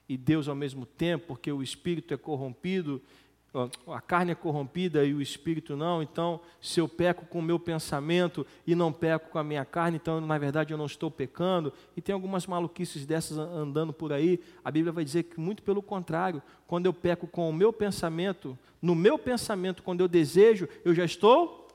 e 0.08 0.18
Deus 0.18 0.48
ao 0.48 0.56
mesmo 0.56 0.86
tempo, 0.86 1.28
porque 1.28 1.52
o 1.52 1.62
espírito 1.62 2.14
é 2.14 2.18
corrompido 2.18 3.02
a 3.88 4.00
carne 4.00 4.32
é 4.32 4.36
corrompida 4.36 5.04
e 5.04 5.14
o 5.14 5.22
espírito 5.22 5.76
não, 5.76 6.04
então 6.04 6.40
se 6.62 6.80
eu 6.80 6.88
peco 6.88 7.26
com 7.26 7.40
o 7.40 7.44
meu 7.44 7.60
pensamento 7.60 8.46
e 8.66 8.76
não 8.76 8.94
peco 8.94 9.32
com 9.32 9.40
a 9.40 9.44
minha 9.44 9.66
carne, 9.66 9.98
então 9.98 10.22
na 10.22 10.38
verdade 10.38 10.72
eu 10.72 10.78
não 10.78 10.86
estou 10.86 11.10
pecando. 11.10 11.74
E 11.98 12.02
tem 12.02 12.14
algumas 12.14 12.46
maluquices 12.46 13.06
dessas 13.06 13.38
andando 13.38 13.92
por 13.92 14.14
aí. 14.14 14.40
A 14.64 14.70
Bíblia 14.70 14.92
vai 14.92 15.04
dizer 15.04 15.24
que 15.24 15.40
muito 15.40 15.64
pelo 15.64 15.82
contrário, 15.82 16.44
quando 16.68 16.86
eu 16.86 16.94
peco 16.94 17.26
com 17.26 17.50
o 17.50 17.54
meu 17.54 17.74
pensamento, 17.74 18.58
no 18.80 18.94
meu 18.94 19.18
pensamento, 19.18 19.82
quando 19.82 20.02
eu 20.02 20.08
desejo, 20.08 20.70
eu 20.86 20.94
já 20.94 21.04
estou 21.04 21.68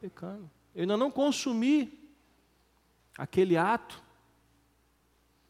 pecando. 0.00 0.50
Eu 0.76 0.82
ainda 0.82 0.94
não 0.98 1.10
consumi 1.10 1.90
aquele 3.16 3.56
ato. 3.56 4.02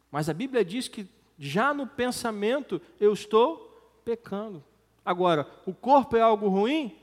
Mas 0.09 0.29
a 0.29 0.33
Bíblia 0.33 0.65
diz 0.65 0.87
que 0.87 1.09
já 1.37 1.75
no 1.75 1.85
pensamento 1.85 2.81
eu 3.01 3.13
estou 3.13 4.01
pecando. 4.05 4.63
Agora, 5.05 5.51
o 5.67 5.75
corpo 5.75 6.17
é 6.17 6.21
algo 6.21 6.49
ruim? 6.49 6.97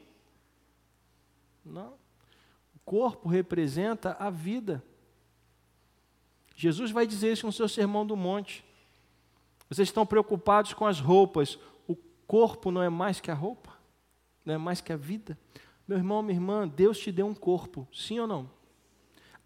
Não. 1.65 1.95
O 2.73 2.79
corpo 2.85 3.27
representa 3.27 4.15
a 4.17 4.29
vida. 4.29 4.81
Jesus 6.55 6.91
vai 6.91 7.05
dizer 7.05 7.33
isso 7.33 7.45
no 7.45 7.51
seu 7.51 7.67
sermão 7.67 8.05
do 8.05 8.15
monte. 8.15 8.63
Vocês 9.69 9.89
estão 9.89 10.05
preocupados 10.05 10.73
com 10.73 10.85
as 10.85 10.97
roupas. 10.97 11.59
O 11.85 11.97
corpo 12.25 12.71
não 12.71 12.81
é 12.81 12.87
mais 12.87 13.19
que 13.19 13.29
a 13.29 13.33
roupa? 13.33 13.77
Não 14.45 14.53
é 14.53 14.57
mais 14.57 14.79
que 14.79 14.93
a 14.93 14.97
vida? 14.97 15.37
Meu 15.87 15.97
irmão, 15.97 16.21
minha 16.21 16.37
irmã, 16.37 16.67
Deus 16.67 16.97
te 16.97 17.11
deu 17.11 17.27
um 17.27 17.33
corpo, 17.33 17.87
sim 17.93 18.19
ou 18.19 18.27
não? 18.27 18.49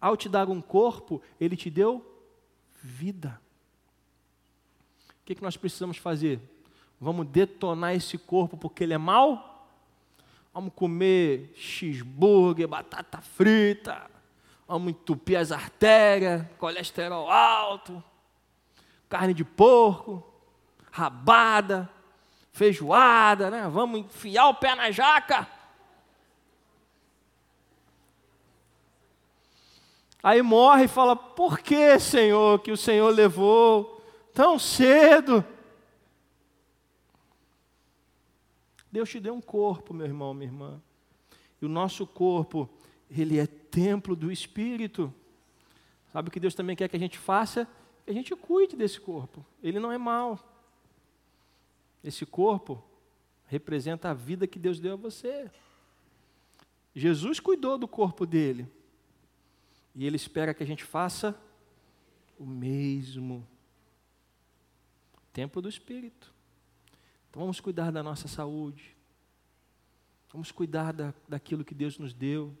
Ao 0.00 0.16
te 0.16 0.28
dar 0.28 0.48
um 0.48 0.60
corpo, 0.60 1.20
Ele 1.40 1.56
te 1.56 1.68
deu 1.68 2.04
vida. 2.82 3.40
O 5.10 5.24
que, 5.24 5.34
que 5.34 5.42
nós 5.42 5.56
precisamos 5.56 5.96
fazer? 5.96 6.40
Vamos 7.00 7.26
detonar 7.26 7.94
esse 7.94 8.18
corpo 8.18 8.56
porque 8.56 8.82
ele 8.82 8.94
é 8.94 8.98
mau? 8.98 9.68
Vamos 10.52 10.72
comer 10.74 11.52
cheeseburger, 11.54 12.66
batata 12.66 13.20
frita, 13.20 14.10
vamos 14.66 14.90
entupir 14.90 15.38
as 15.38 15.52
artérias, 15.52 16.44
colesterol 16.58 17.30
alto, 17.30 18.02
carne 19.08 19.32
de 19.32 19.44
porco, 19.44 20.26
rabada, 20.90 21.88
feijoada, 22.52 23.50
né? 23.50 23.68
Vamos 23.68 24.00
enfiar 24.00 24.48
o 24.48 24.54
pé 24.54 24.74
na 24.74 24.90
jaca. 24.90 25.46
Aí 30.22 30.42
morre 30.42 30.84
e 30.84 30.88
fala: 30.88 31.14
Por 31.14 31.60
que, 31.60 31.98
Senhor, 31.98 32.60
que 32.60 32.72
o 32.72 32.76
Senhor 32.76 33.08
levou 33.10 34.02
tão 34.34 34.58
cedo? 34.58 35.44
Deus 38.90 39.08
te 39.08 39.20
deu 39.20 39.34
um 39.34 39.40
corpo, 39.40 39.92
meu 39.94 40.06
irmão, 40.06 40.34
minha 40.34 40.50
irmã. 40.50 40.82
E 41.60 41.66
o 41.66 41.68
nosso 41.68 42.06
corpo, 42.06 42.68
ele 43.10 43.38
é 43.38 43.46
templo 43.46 44.16
do 44.16 44.32
Espírito. 44.32 45.12
Sabe 46.12 46.28
o 46.28 46.32
que 46.32 46.40
Deus 46.40 46.54
também 46.54 46.74
quer 46.74 46.88
que 46.88 46.96
a 46.96 47.00
gente 47.00 47.18
faça? 47.18 47.68
Que 48.04 48.10
a 48.10 48.14
gente 48.14 48.34
cuide 48.34 48.74
desse 48.74 49.00
corpo. 49.00 49.44
Ele 49.62 49.78
não 49.78 49.92
é 49.92 49.98
mau. 49.98 50.38
Esse 52.02 52.24
corpo 52.24 52.82
representa 53.46 54.10
a 54.10 54.14
vida 54.14 54.46
que 54.46 54.58
Deus 54.58 54.80
deu 54.80 54.94
a 54.94 54.96
você. 54.96 55.50
Jesus 56.94 57.38
cuidou 57.38 57.76
do 57.76 57.86
corpo 57.86 58.24
dele. 58.24 58.66
E 59.98 60.06
ele 60.06 60.14
espera 60.14 60.54
que 60.54 60.62
a 60.62 60.66
gente 60.66 60.84
faça 60.84 61.36
o 62.38 62.46
mesmo. 62.46 63.44
Templo 65.32 65.60
do 65.60 65.68
Espírito. 65.68 66.32
Então 67.28 67.40
vamos 67.40 67.58
cuidar 67.58 67.90
da 67.90 68.00
nossa 68.00 68.28
saúde. 68.28 68.94
Vamos 70.32 70.52
cuidar 70.52 70.92
da, 70.92 71.12
daquilo 71.28 71.64
que 71.64 71.74
Deus 71.74 71.98
nos 71.98 72.14
deu. 72.14 72.56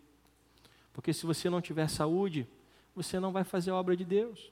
Porque 0.92 1.12
se 1.12 1.24
você 1.24 1.48
não 1.48 1.60
tiver 1.60 1.88
saúde, 1.88 2.44
você 2.92 3.20
não 3.20 3.30
vai 3.30 3.44
fazer 3.44 3.70
a 3.70 3.76
obra 3.76 3.96
de 3.96 4.04
Deus. 4.04 4.50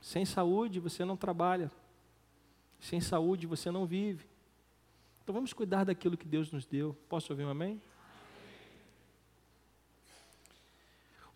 Sem 0.00 0.24
saúde 0.24 0.80
você 0.80 1.04
não 1.04 1.18
trabalha. 1.18 1.70
Sem 2.80 2.98
saúde 2.98 3.46
você 3.46 3.70
não 3.70 3.84
vive. 3.84 4.24
Então 5.22 5.34
vamos 5.34 5.52
cuidar 5.52 5.84
daquilo 5.84 6.16
que 6.16 6.26
Deus 6.26 6.50
nos 6.50 6.64
deu. 6.64 6.96
Posso 7.10 7.30
ouvir 7.30 7.44
um 7.44 7.50
amém? 7.50 7.78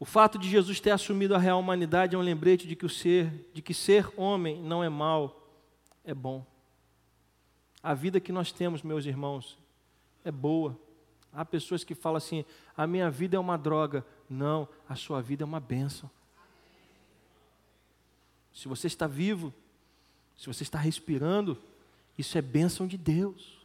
O 0.03 0.05
fato 0.05 0.37
de 0.37 0.51
Jesus 0.51 0.81
ter 0.81 0.91
assumido 0.91 1.33
a 1.33 1.39
real 1.39 1.61
humanidade 1.61 2.17
é 2.17 2.19
um 2.19 2.23
lembrete 2.23 2.67
de 2.67 2.75
que 2.75 2.85
o 2.85 2.89
ser, 2.89 3.49
de 3.55 3.63
que 3.63 3.73
ser 3.73 4.13
homem 4.17 4.61
não 4.61 4.83
é 4.83 4.89
mal, 4.89 5.47
é 6.05 6.13
bom. 6.13 6.45
A 7.81 7.95
vida 7.95 8.19
que 8.19 8.33
nós 8.33 8.51
temos, 8.51 8.83
meus 8.83 9.07
irmãos, 9.07 9.57
é 10.25 10.33
boa. 10.33 10.77
Há 11.33 11.45
pessoas 11.45 11.85
que 11.85 11.95
falam 11.95 12.17
assim: 12.17 12.45
a 12.77 12.85
minha 12.85 13.09
vida 13.13 13.37
é 13.37 13.39
uma 13.39 13.57
droga. 13.57 14.05
Não, 14.29 14.69
a 14.89 14.97
sua 14.97 15.23
vida 15.23 15.45
é 15.45 15.47
uma 15.47 15.61
bênção. 15.61 16.11
Se 18.53 18.67
você 18.67 18.89
está 18.89 19.07
vivo, 19.07 19.55
se 20.37 20.49
você 20.49 20.65
está 20.65 20.81
respirando, 20.81 21.57
isso 22.19 22.37
é 22.37 22.43
bênção 22.43 22.89
de 22.89 22.99
Deus. 22.99 23.65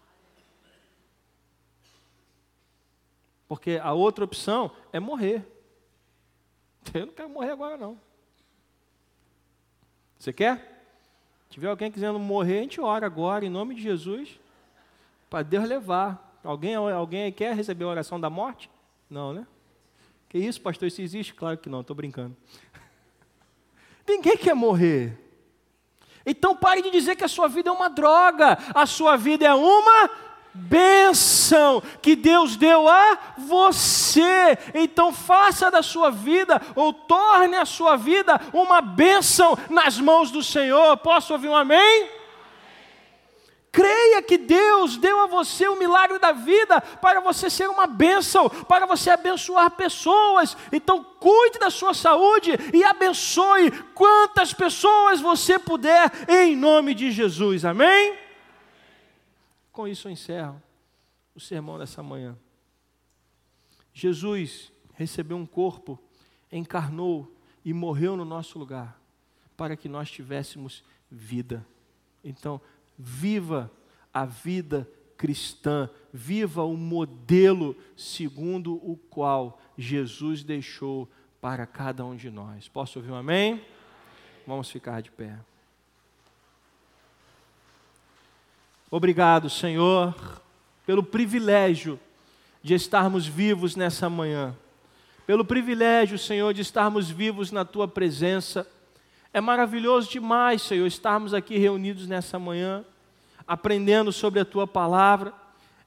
Porque 3.48 3.80
a 3.82 3.94
outra 3.94 4.24
opção 4.24 4.70
é 4.94 5.00
morrer. 5.00 5.57
Eu 6.94 7.06
não 7.08 7.14
quero 7.14 7.30
morrer 7.30 7.52
agora, 7.52 7.78
não. 7.78 8.00
Você 10.18 10.34
quer? 10.34 10.58
Se 11.48 11.54
tiver 11.54 11.70
alguém 11.70 11.92
querendo 11.92 12.20
morrer, 12.20 12.60
a 12.60 12.62
gente 12.62 12.82
ora 12.82 13.06
agora, 13.06 13.46
em 13.46 13.50
nome 13.50 13.76
de 13.76 13.82
Jesus, 13.82 14.40
para 15.30 15.44
Deus 15.44 15.68
levar. 15.68 16.40
Alguém, 16.44 16.76
alguém 16.76 17.32
quer 17.32 17.56
receber 17.56 17.84
a 17.84 17.90
oração 17.90 18.20
da 18.20 18.30
morte? 18.30 18.70
Não, 19.10 19.34
né? 19.34 19.46
Que 20.30 20.38
isso, 20.38 20.62
pastor? 20.62 20.88
Isso 20.88 21.02
existe? 21.02 21.34
Claro 21.34 21.58
que 21.58 21.70
não, 21.70 21.82
estou 21.82 21.96
brincando. 21.96 22.36
Ninguém 24.08 24.38
quer 24.38 24.54
morrer. 24.54 25.18
Então 26.26 26.56
pare 26.56 26.82
de 26.82 26.92
dizer 26.92 27.16
que 27.16 27.24
a 27.24 27.28
sua 27.30 27.48
vida 27.48 27.70
é 27.70 27.72
uma 27.72 27.90
droga. 27.90 28.58
A 28.76 28.86
sua 28.86 29.16
vida 29.16 29.46
é 29.46 29.54
uma 29.54 30.10
bênção 30.58 31.82
que 32.01 32.16
Deus 32.16 32.55
deu 32.55 32.88
a 32.88 33.18
você. 33.38 34.58
Então 34.74 35.14
faça 35.14 35.70
da 35.70 35.82
sua 35.82 36.10
vida, 36.10 36.62
ou 36.76 36.91
torne 36.91 37.55
a 37.55 37.66
sua 37.66 37.95
vida 37.95 38.39
uma 38.53 38.82
bênção 38.82 39.58
nas 39.70 39.99
mãos 39.99 40.32
do 40.32 40.43
Senhor. 40.43 40.97
Posso 40.97 41.34
ouvir 41.34 41.49
um 41.49 41.55
amém? 41.55 42.10
Creia 43.72 44.24
que 44.24 44.39
Deus 44.39 44.97
deu 44.97 45.22
a 45.22 45.28
você 45.28 45.68
o 45.68 45.78
milagre 45.78 46.18
da 46.18 46.32
vida 46.32 46.82
para 46.82 47.20
você 47.20 47.47
ser 47.47 47.70
uma 47.70 47.86
bênção, 47.86 48.49
para 48.49 48.88
você 48.88 49.12
abençoar 49.12 49.70
pessoas. 49.72 50.58
Então, 50.72 51.05
cuide 51.20 51.60
da 51.60 51.70
sua 51.70 51.93
saúde 51.93 52.58
e 52.74 52.84
abençoe 52.84 53.70
quantas 53.93 54.51
pessoas 54.51 55.22
você 55.22 55.60
puder, 55.60 56.12
em 56.28 56.55
nome 56.55 56.95
de 56.95 57.12
Jesus. 57.12 57.64
Amém? 57.64 58.26
Com 59.78 59.88
isso 59.88 60.07
eu 60.07 60.11
encerro 60.11 60.59
o 61.36 61.39
sermão 61.39 61.78
dessa 61.78 62.01
manhã. 62.01 62.36
Jesus 63.93 64.71
recebeu 64.95 65.38
um 65.38 65.45
corpo, 65.45 65.99
encarnou 66.51 67.32
e 67.63 67.71
morreu 67.73 68.17
no 68.17 68.25
nosso 68.25 68.57
lugar, 68.57 68.99
para 69.55 69.78
que 69.78 69.88
nós 69.88 70.09
tivéssemos 70.09 70.84
vida. 71.11 71.63
Então, 72.23 72.59
viva 72.97 73.71
a 74.11 74.25
vida 74.25 74.89
cristã, 75.15 75.88
viva 76.11 76.63
o 76.63 76.75
modelo 76.75 77.78
segundo 77.95 78.78
o 78.78 78.97
qual 78.97 79.61
Jesus 79.78 80.43
deixou 80.43 81.07
para 81.39 81.67
cada 81.67 82.03
um 82.03 82.15
de 82.15 82.32
nós. 82.32 82.67
Posso 82.67 82.97
ouvir 82.97 83.11
um 83.11 83.15
amém? 83.15 83.63
Vamos 84.47 84.71
ficar 84.71 85.03
de 85.03 85.11
pé. 85.11 85.38
Obrigado, 88.90 89.50
Senhor, 89.50 90.16
pelo 90.86 91.04
privilégio 91.04 92.00
de 92.64 92.74
estarmos 92.74 93.28
vivos 93.28 93.76
nessa 93.76 94.10
manhã, 94.10 94.56
pelo 95.26 95.44
privilégio, 95.44 96.18
Senhor, 96.18 96.54
de 96.54 96.62
estarmos 96.62 97.10
vivos 97.10 97.52
na 97.52 97.66
Tua 97.66 97.86
presença. 97.86 98.66
É 99.34 99.42
maravilhoso 99.42 100.10
demais, 100.10 100.62
Senhor, 100.62 100.88
estarmos 100.88 101.34
aqui 101.34 101.58
reunidos 101.58 102.08
nessa 102.08 102.40
manhã, 102.40 102.86
aprendendo 103.46 104.14
sobre 104.14 104.40
a 104.40 104.46
Tua 104.46 104.66
palavra, 104.66 105.34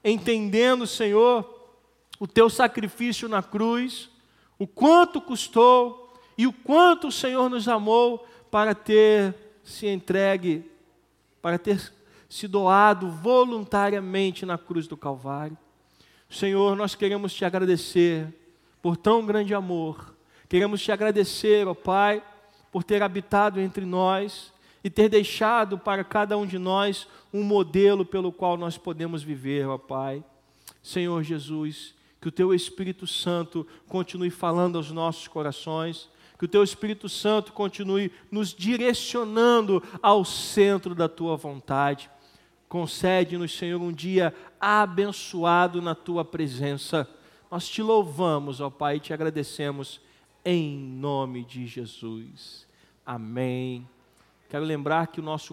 entendendo, 0.03 0.85
Senhor, 0.85 1.71
o 2.19 2.27
Teu 2.27 2.51
sacrifício 2.51 3.27
na 3.27 3.41
cruz, 3.41 4.11
o 4.59 4.67
quanto 4.67 5.19
custou 5.19 6.13
e 6.37 6.45
o 6.45 6.53
quanto 6.53 7.07
o 7.07 7.11
Senhor 7.11 7.49
nos 7.49 7.67
amou 7.67 8.27
para 8.51 8.75
ter 8.75 9.33
se 9.63 9.87
entregue, 9.87 10.69
para 11.41 11.57
ter 11.57 11.91
se 12.31 12.47
doado 12.47 13.11
voluntariamente 13.11 14.45
na 14.45 14.57
cruz 14.57 14.87
do 14.87 14.95
Calvário. 14.95 15.57
Senhor, 16.29 16.77
nós 16.77 16.95
queremos 16.95 17.33
te 17.33 17.43
agradecer 17.43 18.25
por 18.81 18.95
tão 18.95 19.25
grande 19.25 19.53
amor. 19.53 20.15
Queremos 20.47 20.81
te 20.81 20.93
agradecer, 20.93 21.67
ó 21.67 21.73
Pai, 21.73 22.23
por 22.71 22.85
ter 22.85 23.03
habitado 23.03 23.59
entre 23.59 23.83
nós 23.83 24.53
e 24.81 24.89
ter 24.89 25.09
deixado 25.09 25.77
para 25.77 26.05
cada 26.05 26.37
um 26.37 26.45
de 26.45 26.57
nós 26.57 27.05
um 27.33 27.43
modelo 27.43 28.05
pelo 28.05 28.31
qual 28.31 28.55
nós 28.55 28.77
podemos 28.77 29.21
viver, 29.21 29.67
ó 29.67 29.77
Pai. 29.77 30.23
Senhor 30.81 31.21
Jesus, 31.23 31.93
que 32.21 32.29
o 32.29 32.31
teu 32.31 32.53
Espírito 32.53 33.05
Santo 33.05 33.67
continue 33.89 34.29
falando 34.29 34.77
aos 34.77 34.89
nossos 34.89 35.27
corações, 35.27 36.09
que 36.39 36.45
o 36.45 36.47
teu 36.47 36.63
Espírito 36.63 37.09
Santo 37.09 37.51
continue 37.51 38.09
nos 38.31 38.53
direcionando 38.53 39.83
ao 40.01 40.23
centro 40.23 40.95
da 40.95 41.09
tua 41.09 41.35
vontade. 41.35 42.09
Concede-nos, 42.71 43.57
Senhor, 43.57 43.81
um 43.81 43.91
dia 43.91 44.33
abençoado 44.57 45.81
na 45.81 45.93
tua 45.93 46.23
presença. 46.23 47.05
Nós 47.51 47.67
te 47.67 47.81
louvamos, 47.81 48.61
ó 48.61 48.69
Pai, 48.69 48.95
e 48.95 48.99
te 49.01 49.13
agradecemos 49.13 49.99
em 50.45 50.77
nome 50.77 51.43
de 51.43 51.67
Jesus. 51.67 52.65
Amém. 53.05 53.85
Quero 54.49 54.63
lembrar 54.63 55.07
que 55.07 55.19
o 55.19 55.23
nosso 55.23 55.49